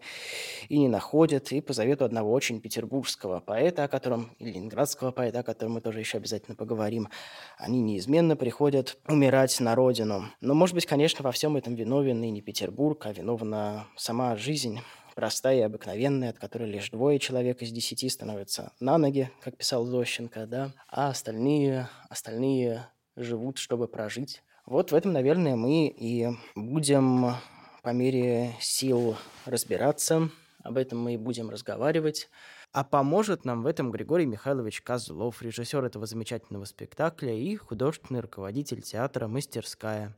и 0.69 0.77
не 0.77 0.87
находят, 0.87 1.51
и 1.51 1.59
по 1.59 1.73
завету 1.73 2.05
одного 2.05 2.31
очень 2.31 2.61
петербургского 2.61 3.41
поэта, 3.41 3.83
о 3.83 3.87
котором, 3.89 4.31
и 4.39 4.45
ленинградского 4.45 5.11
поэта, 5.11 5.39
о 5.39 5.43
котором 5.43 5.73
мы 5.73 5.81
тоже 5.81 5.99
еще 5.99 6.17
обязательно 6.17 6.55
поговорим, 6.55 7.09
они 7.57 7.81
неизменно 7.81 8.37
приходят 8.37 8.97
умирать 9.09 9.59
на 9.59 9.75
родину. 9.75 10.25
Но, 10.39 10.53
может 10.53 10.75
быть, 10.75 10.85
конечно, 10.85 11.21
во 11.23 11.33
всем 11.33 11.57
этом 11.57 11.75
виновен 11.75 12.23
и 12.23 12.29
не 12.29 12.41
Петербург, 12.41 13.05
а 13.05 13.11
виновна 13.11 13.87
сама 13.97 14.37
жизнь, 14.37 14.79
простая 15.15 15.57
и 15.57 15.61
обыкновенная, 15.61 16.29
от 16.29 16.39
которой 16.39 16.69
лишь 16.69 16.89
двое 16.89 17.19
человек 17.19 17.61
из 17.61 17.71
десяти 17.71 18.09
становятся 18.09 18.73
на 18.79 18.97
ноги, 18.97 19.29
как 19.41 19.57
писал 19.57 19.85
Зощенко, 19.85 20.45
да, 20.45 20.73
а 20.87 21.09
остальные, 21.09 21.89
остальные 22.09 22.87
живут, 23.15 23.57
чтобы 23.57 23.87
прожить. 23.87 24.43
Вот 24.65 24.91
в 24.91 24.95
этом, 24.95 25.13
наверное, 25.13 25.55
мы 25.55 25.87
и 25.87 26.27
будем 26.55 27.33
по 27.81 27.89
мере 27.89 28.55
сил 28.59 29.15
разбираться, 29.45 30.29
об 30.63 30.77
этом 30.77 30.99
мы 30.99 31.15
и 31.15 31.17
будем 31.17 31.49
разговаривать. 31.49 32.29
А 32.71 32.83
поможет 32.83 33.45
нам 33.45 33.63
в 33.63 33.65
этом 33.65 33.89
Григорий 33.89 34.27
Михайлович 34.27 34.81
Козлов, 34.81 35.41
режиссер 35.41 35.83
этого 35.83 36.05
замечательного 36.05 36.65
спектакля 36.65 37.33
и 37.33 37.55
художественный 37.55 38.19
руководитель 38.19 38.81
театра 38.81 39.27
«Мастерская». 39.27 40.15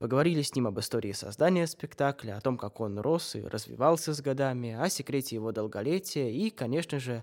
Поговорили 0.00 0.40
с 0.40 0.54
ним 0.54 0.66
об 0.66 0.80
истории 0.80 1.12
создания 1.12 1.66
спектакля, 1.66 2.38
о 2.38 2.40
том, 2.40 2.56
как 2.56 2.80
он 2.80 2.98
рос 2.98 3.34
и 3.34 3.42
развивался 3.42 4.14
с 4.14 4.22
годами, 4.22 4.72
о 4.72 4.88
секрете 4.88 5.36
его 5.36 5.52
долголетия 5.52 6.30
и, 6.30 6.48
конечно 6.48 6.98
же, 6.98 7.22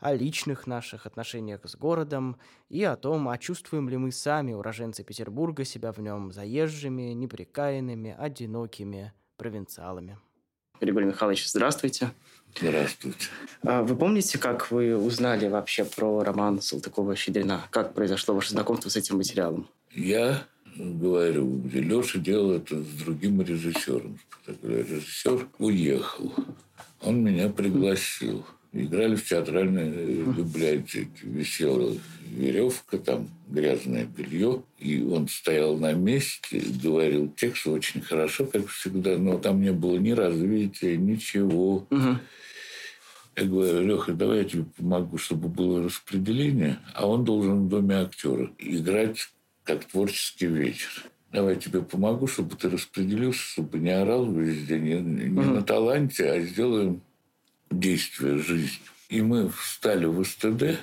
о 0.00 0.12
личных 0.12 0.66
наших 0.66 1.06
отношениях 1.06 1.60
с 1.62 1.76
городом 1.76 2.36
и 2.68 2.82
о 2.82 2.96
том, 2.96 3.28
а 3.28 3.38
чувствуем 3.38 3.88
ли 3.88 3.96
мы 3.96 4.10
сами, 4.10 4.54
уроженцы 4.54 5.04
Петербурга, 5.04 5.64
себя 5.64 5.92
в 5.92 6.00
нем 6.00 6.32
заезжими, 6.32 7.12
неприкаянными, 7.12 8.16
одинокими 8.18 9.12
провинциалами. 9.36 10.18
Григорий 10.80 11.06
Михайлович, 11.06 11.48
здравствуйте. 11.48 12.10
Здравствуйте. 12.56 13.28
А 13.62 13.84
вы 13.84 13.94
помните, 13.94 14.36
как 14.38 14.72
вы 14.72 14.96
узнали 14.96 15.46
вообще 15.46 15.84
про 15.84 16.24
роман 16.24 16.58
Салтыкова-Щедрина? 16.58 17.68
Как 17.70 17.94
произошло 17.94 18.34
ваше 18.34 18.50
знакомство 18.50 18.88
с 18.88 18.96
этим 18.96 19.18
материалом? 19.18 19.68
Я 19.92 20.42
говорю, 20.78 21.62
Леша 21.72 22.18
делал 22.18 22.52
это 22.52 22.82
с 22.82 22.86
другим 23.04 23.40
режиссером. 23.42 24.18
Режиссер 24.62 25.48
уехал. 25.58 26.32
Он 27.02 27.22
меня 27.22 27.48
пригласил. 27.48 28.44
Играли 28.72 29.16
в 29.16 29.24
театральной 29.24 30.22
библиотеке. 30.24 31.08
Висела 31.22 31.96
веревка, 32.30 32.98
там 32.98 33.28
грязное 33.48 34.04
белье. 34.04 34.62
И 34.78 35.02
он 35.02 35.28
стоял 35.28 35.78
на 35.78 35.92
месте, 35.92 36.62
говорил 36.82 37.32
текст 37.36 37.66
очень 37.66 38.02
хорошо, 38.02 38.44
как 38.44 38.68
всегда. 38.68 39.16
Но 39.16 39.38
там 39.38 39.62
не 39.62 39.72
было 39.72 39.96
ни 39.96 40.10
развития, 40.10 40.96
ничего. 40.96 41.86
Угу. 41.90 42.18
Я 43.36 43.44
говорю, 43.44 43.80
Леха, 43.86 44.12
давай 44.12 44.38
я 44.38 44.44
тебе 44.44 44.64
помогу, 44.76 45.18
чтобы 45.18 45.48
было 45.48 45.84
распределение, 45.84 46.78
а 46.94 47.06
он 47.06 47.24
должен 47.24 47.66
в 47.66 47.68
доме 47.68 47.96
актера 47.96 48.50
играть 48.58 49.28
как 49.66 49.84
творческий 49.84 50.46
вечер. 50.46 51.04
Давай 51.32 51.54
я 51.54 51.60
тебе 51.60 51.82
помогу, 51.82 52.26
чтобы 52.28 52.56
ты 52.56 52.70
распределился, 52.70 53.40
чтобы 53.40 53.78
не 53.78 53.90
орал 53.90 54.30
везде, 54.32 54.78
не, 54.78 54.94
не 55.00 55.38
угу. 55.38 55.50
на 55.50 55.62
таланте, 55.62 56.30
а 56.30 56.40
сделаем 56.40 57.02
действие, 57.70 58.38
жизнь. 58.38 58.78
И 59.08 59.20
мы 59.20 59.50
встали 59.50 60.06
в 60.06 60.24
СТД 60.24 60.78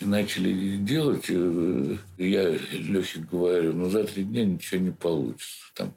и 0.00 0.04
начали 0.04 0.76
делать. 0.78 1.26
Э, 1.28 1.96
я 2.18 2.50
Лехе 2.50 3.20
говорю, 3.20 3.74
ну 3.74 3.90
за 3.90 4.04
три 4.04 4.24
дня 4.24 4.44
ничего 4.44 4.80
не 4.80 4.90
получится. 4.90 5.66
Там 5.74 5.94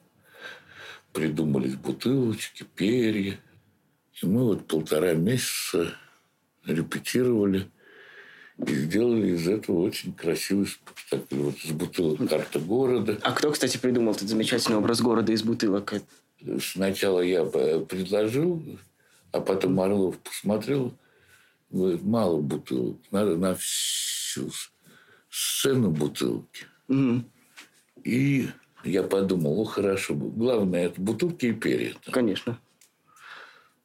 придумались 1.13 1.75
бутылочки, 1.75 2.65
перья. 2.75 3.39
И 4.21 4.25
мы 4.25 4.43
вот 4.43 4.67
полтора 4.67 5.13
месяца 5.13 5.93
репетировали 6.65 7.69
и 8.65 8.73
сделали 8.73 9.35
из 9.35 9.47
этого 9.47 9.81
очень 9.81 10.13
красивый 10.13 10.67
спектакль. 10.67 11.35
Вот 11.35 11.55
из 11.63 11.71
бутылок 11.71 12.29
карта 12.29 12.59
города. 12.59 13.19
А 13.21 13.31
кто, 13.31 13.51
кстати, 13.51 13.77
придумал 13.77 14.13
этот 14.13 14.29
замечательный 14.29 14.77
образ 14.77 15.01
города 15.01 15.31
из 15.31 15.43
бутылок? 15.43 15.93
Сначала 16.59 17.21
я 17.21 17.45
предложил, 17.45 18.63
а 19.31 19.41
потом 19.41 19.79
Орлов 19.79 20.17
посмотрел, 20.19 20.93
говорит, 21.69 22.03
мало 22.03 22.39
бутылок, 22.39 22.97
надо 23.11 23.37
на 23.37 23.55
всю 23.55 24.49
сцену 25.29 25.91
бутылки. 25.91 26.65
Угу. 26.87 27.23
И 28.03 28.47
я 28.83 29.03
подумал, 29.03 29.59
о, 29.59 29.65
хорошо, 29.65 30.15
главное, 30.15 30.85
это 30.85 31.01
бутылки 31.01 31.47
и 31.47 31.53
перья. 31.53 31.95
Конечно. 32.11 32.59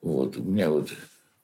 Вот, 0.01 0.37
у 0.37 0.43
меня 0.43 0.71
вот 0.71 0.91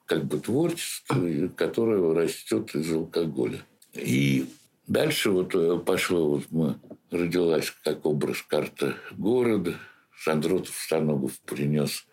как 0.09 0.25
бы 0.25 0.39
творчество, 0.39 1.15
которое 1.55 2.13
растет 2.13 2.73
из 2.73 2.91
алкоголя. 2.91 3.59
И 3.93 4.47
дальше 4.87 5.29
вот 5.29 5.53
э, 5.53 5.79
пошло, 5.85 6.29
вот 6.31 6.45
мы 6.49 6.75
родилась 7.11 7.71
как 7.83 8.05
образ 8.05 8.41
карта 8.41 8.95
города. 9.11 9.75
Сандротов 10.17 10.75
Станогов 10.75 11.39
принес 11.41 12.05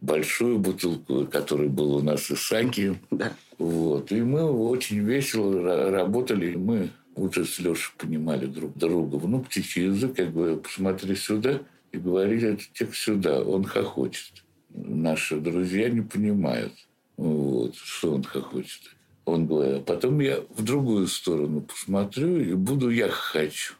большую 0.00 0.58
бутылку, 0.58 1.26
которая 1.26 1.68
была 1.68 1.96
у 1.96 2.02
нас 2.02 2.30
из 2.30 2.40
Саки. 2.42 3.00
Да. 3.10 3.32
Вот. 3.56 4.12
И 4.12 4.20
мы 4.20 4.42
очень 4.44 5.00
весело 5.00 5.90
работали. 5.90 6.54
Мы 6.54 6.90
уже 7.16 7.46
с 7.46 7.58
Лешей 7.58 7.92
понимали 7.96 8.46
друг 8.46 8.76
друга. 8.76 9.18
Ну, 9.26 9.40
птичий 9.40 9.86
язык, 9.86 10.14
как 10.14 10.30
бы, 10.30 10.60
посмотри 10.62 11.16
сюда 11.16 11.60
и 11.92 11.96
говори 11.96 12.36
этот 12.36 12.72
текст 12.74 13.02
сюда. 13.02 13.42
Он 13.42 13.64
хохочет 13.64 14.44
наши 14.70 15.36
друзья 15.36 15.88
не 15.88 16.02
понимают, 16.02 16.72
вот, 17.18 17.74
что 17.74 18.14
он 18.14 18.22
хохочет. 18.22 18.94
Он 19.24 19.46
говорит, 19.46 19.76
а 19.76 19.80
потом 19.80 20.20
я 20.20 20.40
в 20.48 20.64
другую 20.64 21.06
сторону 21.08 21.60
посмотрю 21.60 22.40
и 22.40 22.54
буду 22.54 22.88
я 22.88 23.08
хочу. 23.08 23.74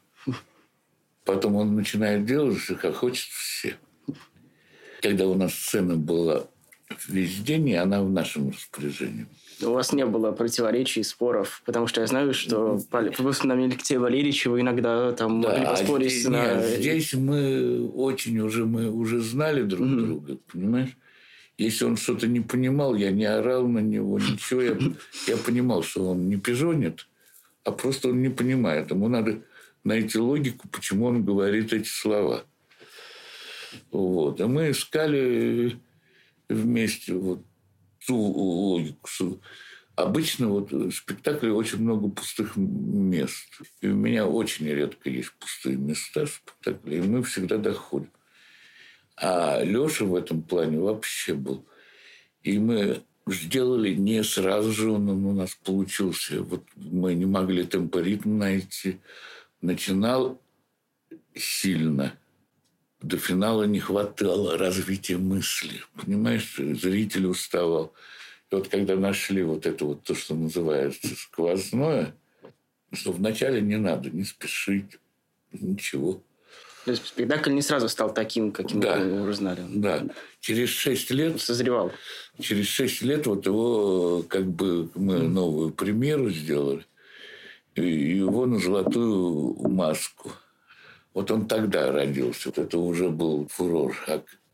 Потом 1.24 1.56
он 1.56 1.74
начинает 1.74 2.26
делать, 2.26 2.58
что 2.58 2.74
хохочет 2.74 3.28
все. 3.28 3.76
Когда 5.00 5.26
у 5.26 5.34
нас 5.34 5.54
сцена 5.54 5.96
была 5.96 6.48
весь 7.06 7.38
день, 7.38 7.68
и 7.68 7.74
она 7.74 8.02
в 8.02 8.10
нашем 8.10 8.50
распоряжении. 8.50 9.26
У 9.62 9.70
вас 9.70 9.92
не 9.92 10.04
было 10.06 10.32
противоречий, 10.32 11.02
споров, 11.02 11.62
потому 11.64 11.86
что 11.86 12.00
я 12.00 12.06
знаю, 12.06 12.34
что 12.34 12.80
по 12.90 13.02
воспоминаниям 13.22 13.70
Алексея 13.70 14.00
Валерьевича 14.00 14.50
вы 14.50 14.62
иногда 14.62 15.12
там 15.12 15.40
да, 15.40 15.50
могли 15.50 15.66
поспорить 15.66 16.12
здесь, 16.12 16.28
на... 16.28 16.54
Нет, 16.54 16.78
здесь 16.78 17.14
мы 17.14 17.88
очень 17.88 18.38
уже, 18.38 18.64
мы 18.66 18.90
уже 18.90 19.20
знали 19.20 19.62
друг 19.62 19.86
mm-hmm. 19.86 20.06
друга, 20.06 20.38
понимаешь? 20.50 20.96
Если 21.58 21.84
он 21.84 21.96
что-то 21.96 22.28
не 22.28 22.40
понимал, 22.40 22.94
я 22.94 23.10
не 23.10 23.24
орал 23.24 23.66
на 23.66 23.80
него, 23.80 24.18
ничего. 24.18 24.62
Я, 24.62 24.78
я 25.26 25.36
понимал, 25.36 25.82
что 25.82 26.10
он 26.10 26.28
не 26.28 26.36
пижонит, 26.36 27.08
а 27.64 27.72
просто 27.72 28.10
он 28.10 28.22
не 28.22 28.28
понимает. 28.28 28.92
Ему 28.92 29.08
надо 29.08 29.42
найти 29.82 30.18
логику, 30.18 30.68
почему 30.68 31.06
он 31.06 31.24
говорит 31.24 31.72
эти 31.72 31.88
слова. 31.88 32.44
Вот. 33.90 34.40
А 34.40 34.46
мы 34.46 34.70
искали 34.70 35.78
вместе 36.48 37.14
вот 37.14 37.42
ту 38.06 38.16
логику, 38.16 39.08
обычно 39.96 40.48
вот 40.48 40.70
в 40.70 40.92
спектакле 40.92 41.52
очень 41.52 41.80
много 41.82 42.08
пустых 42.08 42.56
мест. 42.56 43.48
И 43.80 43.88
у 43.88 43.96
меня 43.96 44.26
очень 44.26 44.68
редко 44.68 45.10
есть 45.10 45.32
пустые 45.40 45.76
места 45.76 46.26
в 46.26 46.30
спектакле, 46.30 46.98
и 46.98 47.02
мы 47.02 47.24
всегда 47.24 47.56
доходим. 47.56 48.10
А 49.20 49.62
Леша 49.62 50.04
в 50.04 50.14
этом 50.14 50.42
плане 50.42 50.78
вообще 50.78 51.34
был. 51.34 51.64
И 52.42 52.58
мы 52.58 53.02
сделали 53.26 53.94
не 53.94 54.22
сразу 54.22 54.72
же, 54.72 54.90
он 54.90 55.08
у 55.08 55.32
нас 55.32 55.54
получился. 55.54 56.42
Вот 56.42 56.64
мы 56.76 57.14
не 57.14 57.26
могли 57.26 57.64
темпоритм 57.64 58.38
найти. 58.38 58.98
Начинал 59.60 60.40
сильно– 61.34 62.14
до 63.00 63.16
финала 63.16 63.64
не 63.64 63.78
хватало 63.78 64.58
развития 64.58 65.18
мысли. 65.18 65.82
Понимаешь, 65.94 66.56
зритель 66.56 67.26
уставал. 67.26 67.92
И 68.50 68.54
вот 68.54 68.68
когда 68.68 68.96
нашли 68.96 69.42
вот 69.42 69.66
это 69.66 69.84
вот 69.84 70.02
то, 70.02 70.14
что 70.14 70.34
называется 70.34 71.14
сквозное, 71.14 72.14
что 72.92 73.12
вначале 73.12 73.60
не 73.60 73.76
надо 73.76 74.10
не 74.10 74.24
спешить, 74.24 74.98
ничего. 75.52 76.22
То 76.88 76.92
есть 76.92 77.06
спектакль 77.06 77.52
не 77.52 77.62
сразу 77.62 77.88
стал 77.88 78.12
таким, 78.12 78.50
каким 78.50 78.80
да, 78.80 78.96
мы 78.96 79.22
уже 79.22 79.34
знали. 79.34 79.60
Да. 79.68 80.04
Через 80.40 80.70
шесть 80.70 81.10
лет... 81.10 81.40
Созревал. 81.40 81.92
Через 82.40 82.66
шесть 82.66 83.02
лет 83.02 83.26
вот 83.26 83.46
его 83.46 84.24
как 84.28 84.46
бы 84.46 84.88
мы 84.94 85.18
новую 85.18 85.70
премьеру 85.70 86.30
сделали. 86.30 86.84
И 87.74 87.82
его 87.82 88.46
на 88.46 88.58
золотую 88.58 89.68
маску– 89.68 90.32
вот 91.18 91.32
он 91.32 91.48
тогда 91.48 91.90
родился. 91.90 92.50
Вот 92.50 92.58
это 92.58 92.78
уже 92.78 93.08
был 93.08 93.48
фурор, 93.48 93.96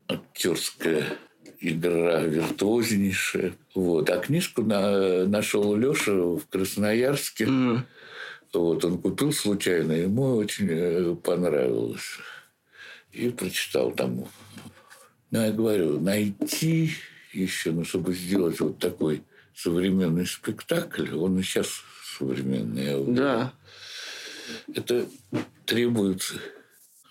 актерская 0.09 1.05
игра 1.61 2.21
виртуознейшая. 2.23 3.53
Вот. 3.75 4.09
А 4.09 4.17
книжку 4.17 4.63
на, 4.63 5.27
нашел 5.27 5.77
Леша 5.77 6.13
в 6.13 6.41
Красноярске. 6.49 7.45
Mm. 7.45 7.81
Вот, 8.55 8.85
он 8.85 8.99
купил 8.99 9.33
случайно, 9.33 9.93
ему 9.93 10.37
очень 10.37 10.69
э, 10.71 11.15
понравилось. 11.17 12.19
И 13.13 13.29
прочитал 13.31 13.93
там. 13.93 14.27
Ну, 15.31 15.41
я 15.41 15.51
говорю, 15.53 16.01
найти 16.01 16.91
еще, 17.33 17.73
ну, 17.73 17.85
чтобы 17.85 18.15
сделать 18.15 18.61
вот 18.61 18.79
такой 18.79 19.23
современный 19.55 20.27
спектакль, 20.27 21.15
он 21.15 21.39
и 21.39 21.43
сейчас 21.43 21.69
современный. 22.19 23.15
Да. 23.15 23.53
Это 24.73 25.07
требуется 25.65 26.35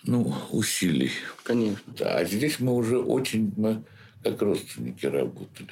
ну, 0.04 0.34
усилий. 0.50 1.10
Конечно. 1.42 1.92
Да, 1.98 2.18
а 2.18 2.24
здесь 2.24 2.60
мы 2.60 2.74
уже 2.74 2.98
очень 2.98 3.52
мы 3.56 3.82
как 4.22 4.40
родственники 4.42 5.06
работали. 5.06 5.70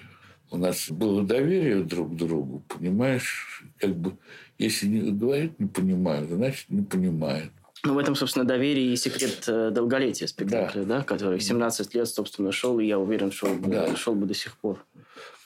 У 0.50 0.59
нас 0.59 0.91
было 0.91 1.23
доверие 1.23 1.83
друг 1.83 2.12
к 2.12 2.17
другу, 2.17 2.62
понимаешь? 2.69 3.64
Как 3.79 3.97
бы, 3.97 4.19
если 4.64 4.87
не 4.87 5.12
говорит 5.12 5.59
не 5.59 5.66
понимаю, 5.66 6.26
значит, 6.28 6.69
не 6.69 6.83
понимает. 6.83 7.50
Ну, 7.85 7.95
в 7.95 7.99
этом, 7.99 8.14
собственно, 8.14 8.45
доверие 8.45 8.92
и 8.92 8.97
секрет 8.97 9.45
э, 9.49 9.71
долголетия 9.71 10.28
спектакля, 10.28 10.83
да. 10.83 10.99
да, 10.99 11.04
который 11.04 11.40
17 11.40 11.95
лет, 11.95 12.09
собственно, 12.09 12.52
шел, 12.52 12.78
и 12.78 12.87
я 12.87 12.99
уверен, 12.99 13.33
что 13.33 13.54
да. 13.57 13.97
шел 13.97 14.14
бы 14.14 14.26
до 14.26 14.35
сих 14.35 14.57
пор. 14.57 14.85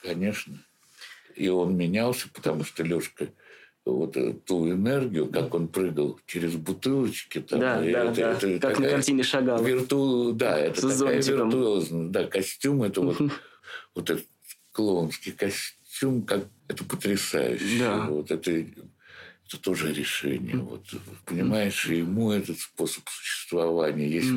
Конечно. 0.03 0.63
И 1.35 1.49
он 1.49 1.77
менялся, 1.77 2.29
потому 2.33 2.65
что 2.65 2.83
Лешка 2.83 3.29
вот 3.87 4.17
ту 4.45 4.69
энергию, 4.71 5.31
как 5.31 5.55
он 5.55 5.69
прыгал 5.69 6.19
через 6.27 6.57
бутылочки. 6.57 7.41
Там, 7.41 7.61
да, 7.61 7.81
да, 7.81 7.85
это, 7.85 8.15
да. 8.15 8.33
Это 8.33 8.69
как 8.69 8.79
на 8.81 8.89
картине 8.89 9.23
шагал. 9.23 9.63
Вирту... 9.63 10.33
Да, 10.33 10.59
это 10.59 10.89
такая 10.89 11.23
виртуозная. 11.23 12.09
Да, 12.09 12.25
костюм, 12.25 12.83
это 12.83 13.01
вот, 13.01 13.19
вот 13.95 14.11
этот 14.11 14.27
клоунский 14.73 15.33
костюм, 15.33 16.23
как 16.23 16.47
это 16.69 16.85
потрясающе. 16.85 17.79
Да. 17.79 18.07
Вот 18.07 18.31
это, 18.31 18.65
это 19.47 19.59
тоже 19.59 19.93
решение. 19.93 20.57
Вот, 20.57 20.85
понимаешь, 21.25 21.87
ему 21.87 22.33
этот 22.33 22.59
способ 22.59 23.09
существования 23.09 24.09
есть 24.09 24.33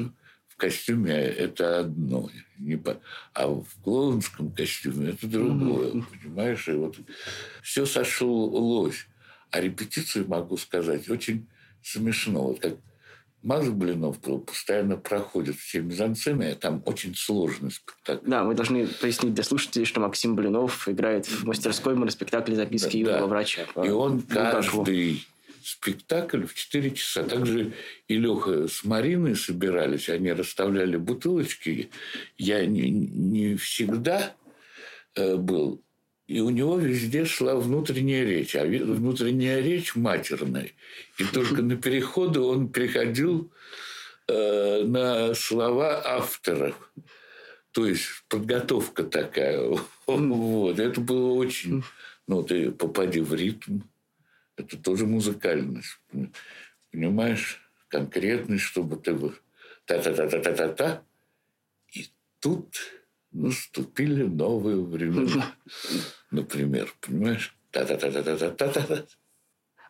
костюме 0.59 1.13
это 1.13 1.79
одно, 1.79 2.29
не 2.59 2.75
по... 2.75 3.01
а 3.33 3.47
в 3.47 3.65
клоунском 3.81 4.51
костюме 4.51 5.11
это 5.11 5.25
другое, 5.25 5.93
mm-hmm. 5.93 6.03
понимаешь? 6.11 6.67
И 6.67 6.73
вот 6.73 6.97
все 7.63 7.85
сошлось. 7.85 9.07
А 9.51 9.61
репетицию, 9.61 10.27
могу 10.27 10.57
сказать, 10.57 11.09
очень 11.09 11.47
смешно. 11.81 12.49
Вот 12.49 12.59
как 12.59 12.75
Маза 13.41 13.71
Блинов 13.71 14.17
постоянно 14.19 14.97
проходит 14.97 15.55
все 15.55 15.81
мизансцены, 15.81 16.55
там 16.55 16.83
очень 16.85 17.15
сложный 17.15 17.71
спектакль. 17.71 18.29
Да, 18.29 18.43
мы 18.43 18.53
должны 18.53 18.87
пояснить 18.87 19.33
для 19.33 19.43
слушателей, 19.43 19.85
что 19.85 20.01
Максим 20.01 20.35
Блинов 20.35 20.89
играет 20.89 21.25
в 21.25 21.45
мастерской 21.45 21.95
моноспектакле 21.95 22.55
«Записки 22.55 23.03
да, 23.03 23.11
юного 23.11 23.19
да. 23.19 23.27
врача». 23.27 23.61
И 23.83 23.89
он 23.89 24.21
каждый 24.23 25.25
спектакль 25.63 26.45
в 26.45 26.53
4 26.53 26.91
часа. 26.91 27.23
Также 27.23 27.73
и 28.07 28.17
Леха 28.17 28.67
с 28.67 28.83
Мариной 28.83 29.35
собирались, 29.35 30.09
они 30.09 30.31
расставляли 30.33 30.97
бутылочки. 30.97 31.91
Я 32.37 32.65
не, 32.65 32.89
не 32.89 33.55
всегда 33.55 34.33
э, 35.15 35.35
был 35.35 35.81
и 36.29 36.41
у 36.41 36.51
него 36.51 36.77
везде 36.77 37.25
шла 37.25 37.55
внутренняя 37.55 38.23
речь, 38.23 38.55
а 38.55 38.63
внутренняя 38.63 39.61
речь 39.61 39.95
матерная. 39.95 40.69
И 41.17 41.23
только 41.23 41.63
на 41.63 41.75
переходы 41.75 42.39
он 42.39 42.69
приходил 42.69 43.51
э, 44.27 44.83
на 44.83 45.33
слова 45.33 45.99
авторов. 46.05 46.75
То 47.71 47.87
есть 47.87 48.05
подготовка 48.27 49.05
такая. 49.05 49.75
Вот. 50.05 50.77
Это 50.77 51.01
было 51.01 51.33
очень... 51.33 51.83
Ну, 52.27 52.43
ты 52.43 52.69
попади 52.69 53.21
в 53.21 53.33
ритм. 53.33 53.79
Это 54.55 54.77
тоже 54.77 55.07
музыкальность. 55.07 55.99
Понимаешь? 56.91 57.59
Конкретность, 57.87 58.65
чтобы 58.65 58.97
ты... 58.97 59.17
Та-та-та-та-та-та. 59.85 61.01
И 61.91 62.05
тут 62.39 62.75
наступили 63.31 64.23
новые 64.23 64.81
времена. 64.81 65.55
Например, 66.31 66.93
понимаешь? 67.01 67.55
Та-та-та-та-та-та-та. 67.71 69.05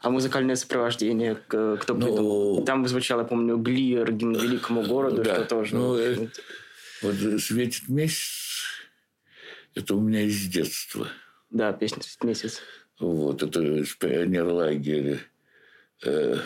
А 0.01 0.09
музыкальное 0.09 0.55
сопровождение 0.55 1.35
кто 1.35 1.77
ну, 1.89 1.95
придумал? 1.95 2.63
Там 2.63 2.87
звучало, 2.87 3.21
я 3.21 3.27
помню, 3.27 3.57
Глиер, 3.57 4.11
гимн 4.13 4.35
великому 4.35 4.83
городу, 4.83 5.23
да, 5.23 5.35
что 5.35 5.45
тоже. 5.45 5.75
Ну, 5.75 5.97
э, 5.97 6.29
вот 7.01 7.15
«Светит 7.41 7.89
месяц»– 7.89 8.63
это 9.75 9.95
у 9.95 9.99
меня 9.99 10.21
из 10.21 10.45
детства. 10.47 11.09
Да, 11.49 11.73
песня 11.73 12.01
«Светит 12.01 12.23
месяц». 12.23 12.61
Вот, 12.97 13.43
это 13.43 13.61
из 13.61 13.93
пионерлагеря. 13.95 15.19
Э, 16.05 16.37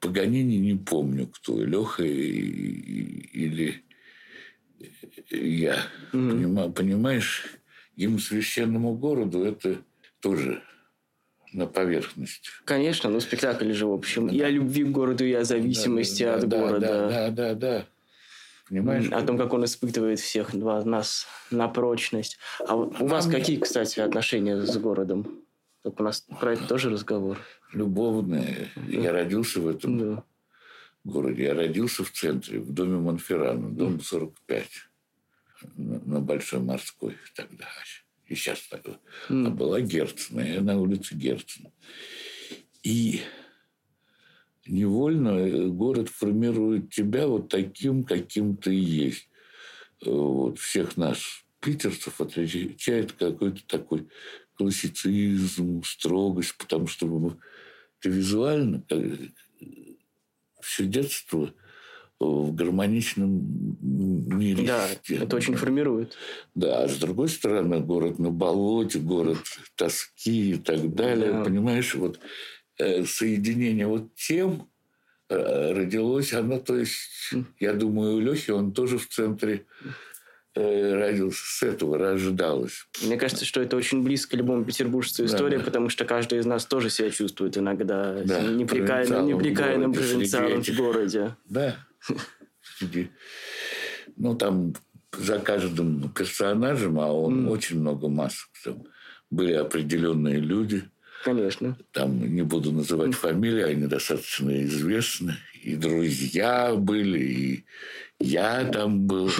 Паганини 0.00 0.56
не 0.56 0.74
помню, 0.74 1.26
кто, 1.26 1.62
Леха 1.62 2.02
или 2.02 3.84
я. 5.30 5.78
Mm-hmm. 6.12 6.72
Понимаешь, 6.72 7.46
гимн 7.96 8.18
священному 8.18 8.94
городу– 8.94 9.44
это 9.44 9.78
тоже 10.20 10.62
на 11.52 11.66
поверхности. 11.66 12.50
Конечно, 12.64 13.08
но 13.08 13.20
спектакль 13.20 13.72
же, 13.72 13.86
в 13.86 13.92
общем, 13.92 14.28
да. 14.28 14.34
и 14.34 14.40
о 14.40 14.50
любви 14.50 14.84
к 14.84 14.88
городу, 14.88 15.24
и 15.24 15.32
о 15.32 15.44
зависимости 15.44 16.24
да, 16.24 16.34
от 16.34 16.48
да, 16.48 16.58
города. 16.58 16.86
Да, 16.86 17.08
да, 17.08 17.30
да, 17.30 17.54
да. 17.54 17.86
Понимаешь? 18.68 19.08
О 19.12 19.22
том, 19.22 19.38
как 19.38 19.52
он 19.52 19.64
испытывает 19.64 20.18
всех 20.18 20.54
нас 20.54 21.26
на 21.50 21.68
прочность. 21.68 22.38
А 22.66 22.76
у 22.76 22.92
а 22.98 23.04
вас 23.04 23.26
какие, 23.26 23.58
кстати, 23.58 24.00
отношения 24.00 24.60
с 24.62 24.76
городом? 24.78 25.42
Так 25.82 26.00
у 26.00 26.02
нас 26.02 26.26
про 26.40 26.54
это 26.54 26.66
тоже 26.66 26.90
разговор. 26.90 27.38
Любовные. 27.72 28.70
Да. 28.74 28.82
Я 29.02 29.12
родился 29.12 29.60
в 29.60 29.68
этом 29.68 29.98
да. 29.98 30.24
Городе. 31.04 31.44
Я 31.44 31.54
родился 31.54 32.04
в 32.04 32.10
центре, 32.10 32.58
в 32.60 32.72
доме 32.72 32.98
Монферрана, 32.98 33.70
дом 33.70 34.00
45 34.00 34.68
на 35.76 36.20
Большой 36.20 36.60
Морской 36.60 37.16
тогда. 37.34 37.68
И 38.26 38.34
сейчас 38.34 38.66
такое. 38.68 38.98
Mm. 39.28 39.46
А 39.46 39.50
была 39.50 39.80
Герцена. 39.80 40.40
Я 40.40 40.60
на 40.60 40.80
улице 40.80 41.14
Герцена. 41.14 41.70
И 42.82 43.20
невольно 44.66 45.68
город 45.68 46.08
формирует 46.08 46.90
тебя 46.92 47.26
вот 47.26 47.48
таким, 47.48 48.04
каким 48.04 48.56
ты 48.56 48.72
есть. 48.74 49.28
Вот 50.04 50.58
всех 50.58 50.96
нас, 50.96 51.44
питерцев, 51.60 52.20
отличает 52.20 53.12
какой-то 53.12 53.66
такой 53.66 54.08
классицизм, 54.56 55.82
строгость, 55.82 56.56
потому 56.58 56.86
что 56.86 57.38
ты 58.00 58.08
визуально 58.08 58.82
все 60.64 60.84
детство 60.84 61.52
в 62.20 62.54
гармоничном 62.54 63.76
мире. 64.38 64.66
Да, 64.66 64.88
это 65.08 65.36
очень 65.36 65.56
формирует. 65.56 66.16
Да, 66.54 66.84
а 66.84 66.88
с 66.88 66.96
другой 66.96 67.28
стороны, 67.28 67.80
город 67.80 68.18
на 68.18 68.30
болоте, 68.30 68.98
город 68.98 69.38
тоски 69.74 70.52
и 70.52 70.56
так 70.56 70.94
далее. 70.94 71.32
Да. 71.32 71.44
Понимаешь, 71.44 71.94
вот 71.94 72.20
э, 72.78 73.04
соединение 73.04 73.86
вот 73.86 74.14
тем 74.14 74.68
э, 75.28 75.72
родилось, 75.72 76.32
оно, 76.32 76.60
то 76.60 76.76
есть, 76.76 77.34
я 77.60 77.72
думаю, 77.72 78.16
у 78.16 78.20
Лехи 78.20 78.52
он 78.52 78.72
тоже 78.72 78.98
в 78.98 79.08
центре 79.08 79.66
э, 79.84 79.88
родился, 80.54 81.42
с 81.44 81.62
этого 81.62 81.98
рождалось. 81.98 82.86
Мне 83.02 83.16
кажется, 83.16 83.44
что 83.44 83.60
это 83.60 83.76
очень 83.76 84.02
близко 84.02 84.36
любому 84.36 84.64
петербуржцу 84.64 85.24
история, 85.24 85.58
да, 85.58 85.64
потому 85.64 85.88
что 85.88 86.04
каждый 86.04 86.38
из 86.38 86.46
нас 86.46 86.64
тоже 86.64 86.90
себя 86.90 87.10
чувствует 87.10 87.58
иногда 87.58 88.22
да, 88.24 88.40
неприкаянным, 88.42 89.26
неприкаянным 89.26 89.92
провинциалом 89.92 90.62
в 90.62 90.76
городе. 90.76 91.36
Да. 91.48 91.76
Ну, 94.16 94.36
там 94.36 94.74
за 95.18 95.38
каждым 95.38 96.08
персонажем, 96.10 97.00
а 97.00 97.12
он 97.12 97.46
mm. 97.46 97.50
очень 97.50 97.80
много 97.80 98.08
масок. 98.08 98.48
Там 98.64 98.84
были 99.30 99.52
определенные 99.52 100.38
люди. 100.38 100.84
Конечно. 101.24 101.76
Там 101.92 102.34
не 102.34 102.42
буду 102.42 102.72
называть 102.72 103.10
mm. 103.10 103.14
фамилии, 103.14 103.62
они 103.62 103.86
достаточно 103.86 104.62
известны. 104.64 105.34
И 105.62 105.76
друзья 105.76 106.74
были, 106.74 107.18
и 107.18 107.64
я 108.20 108.64
там 108.64 109.00
был. 109.00 109.30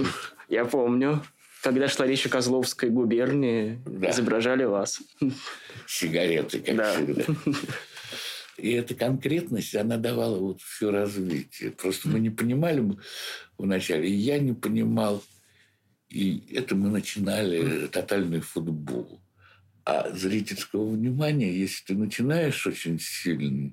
Я 0.49 0.65
помню. 0.65 1.23
Когда 1.63 1.89
шла 1.89 2.07
речь 2.07 2.27
о 2.27 2.29
Козловской 2.29 2.91
губернии, 2.91 3.81
да. 3.87 4.11
изображали 4.11 4.65
вас. 4.65 5.01
Сигареты, 5.87 6.61
как 6.61 6.77
да. 6.77 6.95
всегда. 6.95 7.25
И 8.59 8.71
эта 8.73 8.95
конкретность, 8.95 9.75
она 9.75 9.97
давала 9.97 10.39
вот 10.39 10.61
все 10.61 10.91
развитие. 10.91 11.71
Просто 11.71 12.09
мы 12.09 12.21
не 12.21 12.31
понимали 12.31 12.85
вначале, 13.59 14.09
и 14.09 14.13
я 14.13 14.39
не 14.39 14.53
понимал. 14.53 15.25
И 16.09 16.45
это 16.53 16.77
мы 16.77 16.91
начинали 16.91 17.87
тотальный 17.89 18.41
футбол. 18.41 19.21
А 19.85 20.11
зрительского 20.11 20.89
внимания, 20.89 21.53
если 21.53 21.85
ты 21.85 21.95
начинаешь 21.95 22.67
очень 22.67 23.01
сильно, 23.01 23.73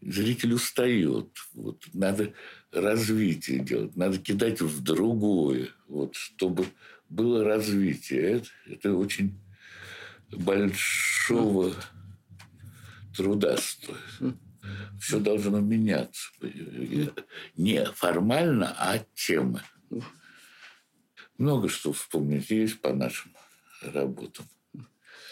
зритель 0.00 0.54
устает. 0.54 1.30
Вот, 1.54 1.82
надо 1.92 2.32
развитие 2.72 3.60
делать, 3.60 3.96
надо 3.96 4.18
кидать 4.18 4.60
в 4.60 4.82
другое, 4.82 5.68
вот, 5.86 6.14
чтобы 6.14 6.66
было 7.08 7.44
развитие. 7.44 8.36
Это, 8.36 8.48
это 8.66 8.94
очень 8.94 9.38
большого 10.30 11.74
труда 13.16 13.56
стоит. 13.56 13.96
Все 15.00 15.18
должно 15.18 15.60
меняться. 15.60 16.30
Не 17.56 17.84
формально, 17.86 18.74
а 18.78 18.98
темы. 19.14 19.62
Много 21.38 21.68
что 21.68 21.92
вспомнить 21.92 22.50
есть 22.50 22.80
по 22.80 22.92
нашим 22.92 23.32
работам. 23.80 24.44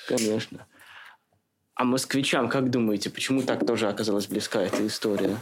Конечно. 0.08 0.66
А 1.74 1.84
москвичам, 1.84 2.48
как 2.48 2.70
думаете, 2.70 3.10
почему 3.10 3.42
так 3.42 3.66
тоже 3.66 3.88
оказалась 3.88 4.28
близка 4.28 4.62
эта 4.62 4.86
история? 4.86 5.36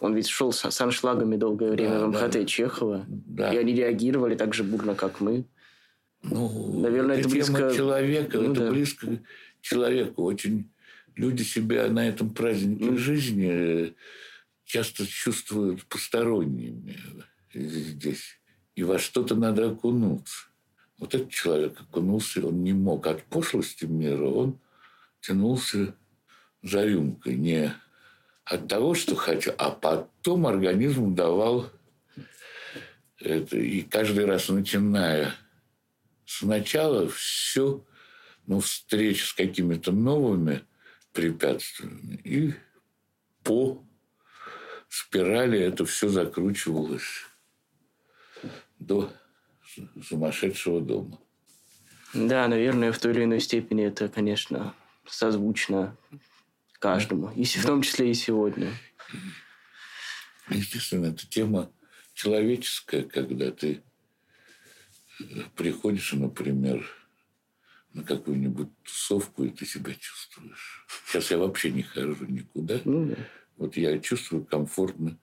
Он 0.00 0.14
ведь 0.14 0.28
шел 0.28 0.52
с, 0.52 0.70
с 0.70 0.80
аншлагами 0.80 1.36
долгое 1.36 1.72
время 1.72 1.98
да, 1.98 2.06
в 2.06 2.10
МХТ 2.10 2.32
да. 2.32 2.44
Чехова. 2.44 3.04
Да. 3.08 3.52
И 3.52 3.56
они 3.56 3.74
реагировали 3.74 4.36
так 4.36 4.54
же 4.54 4.64
бурно, 4.64 4.94
как 4.94 5.20
мы. 5.20 5.44
Ну, 6.22 6.80
Наверное, 6.80 7.16
это, 7.16 7.28
это 7.28 7.30
близко... 7.30 7.74
человека, 7.74 8.38
ну, 8.38 8.52
это 8.52 8.60
да. 8.60 8.70
близко 8.70 9.06
человеку. 9.60 10.22
Очень 10.24 10.70
люди 11.16 11.42
себя 11.42 11.88
на 11.88 12.08
этом 12.08 12.30
празднике 12.30 12.84
mm. 12.84 12.96
жизни 12.96 13.48
э, 13.50 13.92
часто 14.64 15.06
чувствуют 15.06 15.84
посторонними 15.86 16.96
здесь. 17.52 18.38
И 18.74 18.84
во 18.84 18.98
что-то 18.98 19.34
надо 19.34 19.70
окунуться. 19.70 20.46
Вот 20.98 21.14
этот 21.14 21.30
человек 21.30 21.80
окунулся, 21.80 22.44
он 22.46 22.62
не 22.62 22.72
мог 22.72 23.06
от 23.06 23.22
пошлости 23.24 23.84
мира, 23.84 24.26
он 24.26 24.58
тянулся 25.20 25.94
за 26.62 26.84
рюмкой. 26.84 27.36
Не 27.36 27.72
от 28.48 28.66
того, 28.66 28.94
что 28.94 29.14
хочу, 29.14 29.52
а 29.58 29.70
потом 29.70 30.46
организм 30.46 31.14
давал 31.14 31.70
это. 33.20 33.56
И 33.56 33.82
каждый 33.82 34.24
раз, 34.24 34.48
начиная 34.48 35.34
сначала, 36.24 37.08
все, 37.08 37.84
ну, 38.46 38.60
встреча 38.60 39.26
с 39.26 39.32
какими-то 39.34 39.92
новыми 39.92 40.64
препятствиями. 41.12 42.20
И 42.24 42.54
по 43.42 43.84
спирали 44.88 45.60
это 45.60 45.84
все 45.84 46.08
закручивалось 46.08 47.26
до 48.78 49.12
сумасшедшего 50.08 50.80
дома. 50.80 51.18
Да, 52.14 52.48
наверное, 52.48 52.92
в 52.92 52.98
той 52.98 53.12
или 53.12 53.24
иной 53.24 53.40
степени 53.40 53.84
это, 53.84 54.08
конечно, 54.08 54.74
созвучно 55.06 55.94
каждому, 56.78 57.30
и 57.30 57.44
в 57.44 57.64
том 57.64 57.82
числе 57.82 58.10
и 58.10 58.14
сегодня. 58.14 58.70
Естественно, 60.48 61.06
это 61.06 61.26
тема 61.28 61.70
человеческая, 62.14 63.02
когда 63.02 63.50
ты 63.50 63.82
э, 65.20 65.24
приходишь, 65.56 66.12
например, 66.12 66.88
на 67.92 68.02
какую-нибудь 68.02 68.68
тусовку, 68.82 69.44
и 69.44 69.50
ты 69.50 69.66
себя 69.66 69.94
чувствуешь. 69.94 70.86
Сейчас 71.06 71.30
я 71.30 71.38
вообще 71.38 71.70
не 71.70 71.82
хожу 71.82 72.24
никуда. 72.26 72.80
Ну, 72.84 73.06
да. 73.06 73.16
Вот 73.56 73.76
я 73.76 73.98
чувствую 73.98 74.44
комфортно 74.44 75.18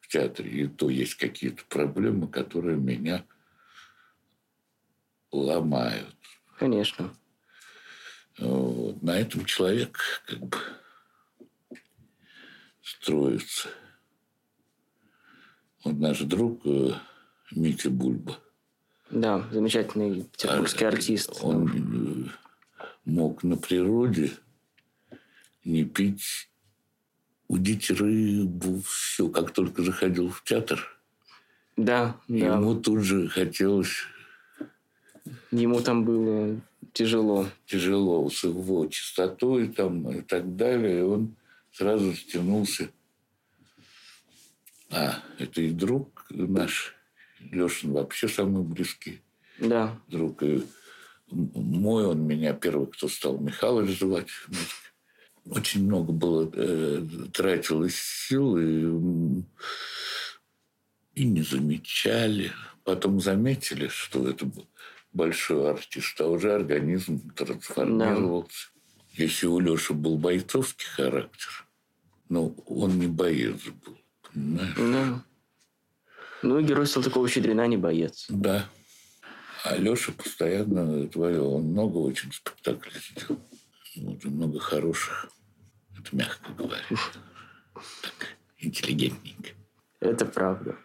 в 0.00 0.08
театре. 0.08 0.50
И 0.50 0.66
то 0.68 0.90
есть 0.90 1.14
какие-то 1.16 1.64
проблемы, 1.64 2.28
которые 2.28 2.76
меня 2.76 3.24
ломают. 5.32 6.16
Конечно. 6.58 7.14
Вот. 8.38 9.02
На 9.02 9.18
этом 9.18 9.44
человек 9.44 10.22
как 10.26 10.38
бы 10.38 10.58
строится. 12.90 13.68
Вот 15.84 15.98
наш 15.98 16.20
друг 16.20 16.60
э, 16.64 16.92
Митя 17.52 17.90
Бульба. 17.90 18.38
Да, 19.10 19.48
замечательный 19.50 20.24
петербургский 20.24 20.84
а, 20.84 20.88
артист. 20.88 21.38
Он 21.42 22.26
да. 22.26 22.32
мог 23.04 23.42
на 23.42 23.56
природе 23.56 24.32
не 25.64 25.84
пить, 25.84 26.48
удить 27.48 27.90
рыбу, 27.90 28.82
все, 28.82 29.28
как 29.28 29.52
только 29.52 29.82
заходил 29.82 30.30
в 30.30 30.44
театр. 30.44 30.86
Да, 31.76 32.16
Ему 32.28 32.74
да. 32.74 32.80
тут 32.80 33.00
же 33.00 33.28
хотелось... 33.28 34.04
Ему 35.50 35.80
там 35.80 36.04
было 36.04 36.60
тяжело. 36.92 37.46
Тяжело 37.66 38.28
с 38.30 38.44
его 38.44 38.86
чистотой 38.86 39.68
там, 39.68 40.10
и 40.10 40.20
так 40.22 40.56
далее. 40.56 41.00
И 41.00 41.02
он 41.02 41.34
сразу 41.80 42.14
стянулся. 42.14 42.90
А, 44.90 45.22
это 45.38 45.62
и 45.62 45.70
друг 45.70 46.26
наш, 46.28 46.94
Лешин, 47.38 47.92
вообще 47.92 48.28
самый 48.28 48.64
близкий 48.64 49.22
да. 49.58 49.98
друг. 50.08 50.42
И 50.42 50.62
мой 51.30 52.04
он 52.04 52.26
меня 52.26 52.52
первый, 52.52 52.86
кто 52.88 53.08
стал 53.08 53.38
Михалыч 53.38 53.98
звать. 53.98 54.28
Очень 55.46 55.86
много 55.86 56.12
было, 56.12 56.50
э, 56.52 57.02
тратилось 57.32 57.96
сил, 57.96 58.58
и, 58.58 59.42
и 61.14 61.24
не 61.24 61.40
замечали. 61.40 62.52
Потом 62.84 63.20
заметили, 63.20 63.88
что 63.88 64.28
это 64.28 64.44
был 64.44 64.68
большой 65.14 65.70
артист, 65.70 66.20
а 66.20 66.26
уже 66.26 66.52
организм 66.52 67.30
трансформировался. 67.30 68.68
Да. 68.74 69.24
Если 69.24 69.46
у 69.46 69.58
Леши 69.60 69.94
был 69.94 70.18
бойцовский 70.18 70.86
характер, 70.86 71.66
но 72.30 72.54
он 72.66 72.98
не 72.98 73.08
боец 73.08 73.60
был, 73.84 73.98
понимаешь? 74.32 74.74
Да. 74.76 75.24
Ну, 76.42 76.60
герой 76.62 76.86
Салтыкова 76.86 77.28
Щедрина 77.28 77.66
не 77.66 77.76
боец. 77.76 78.26
Да. 78.30 78.66
А 79.64 79.76
Леша 79.76 80.12
постоянно 80.12 81.06
творил. 81.08 81.52
Он 81.52 81.64
много 81.64 81.98
очень 81.98 82.32
спектаклей 82.32 82.94
сделал. 82.98 83.42
Вот, 83.96 84.24
много 84.24 84.58
хороших. 84.58 85.28
Это 85.98 86.16
мягко 86.16 86.52
говоря. 86.52 86.82
Так, 87.74 88.36
интеллигентненько. 88.58 89.50
Это 90.00 90.24
правда. 90.24 90.76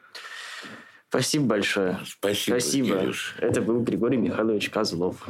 Спасибо 1.08 1.46
большое. 1.46 2.00
Спасибо. 2.06 2.60
Спасибо. 2.60 3.00
Кирюш. 3.00 3.36
Это 3.38 3.62
был 3.62 3.82
Григорий 3.82 4.18
Михайлович 4.18 4.70
Козлов. 4.70 5.30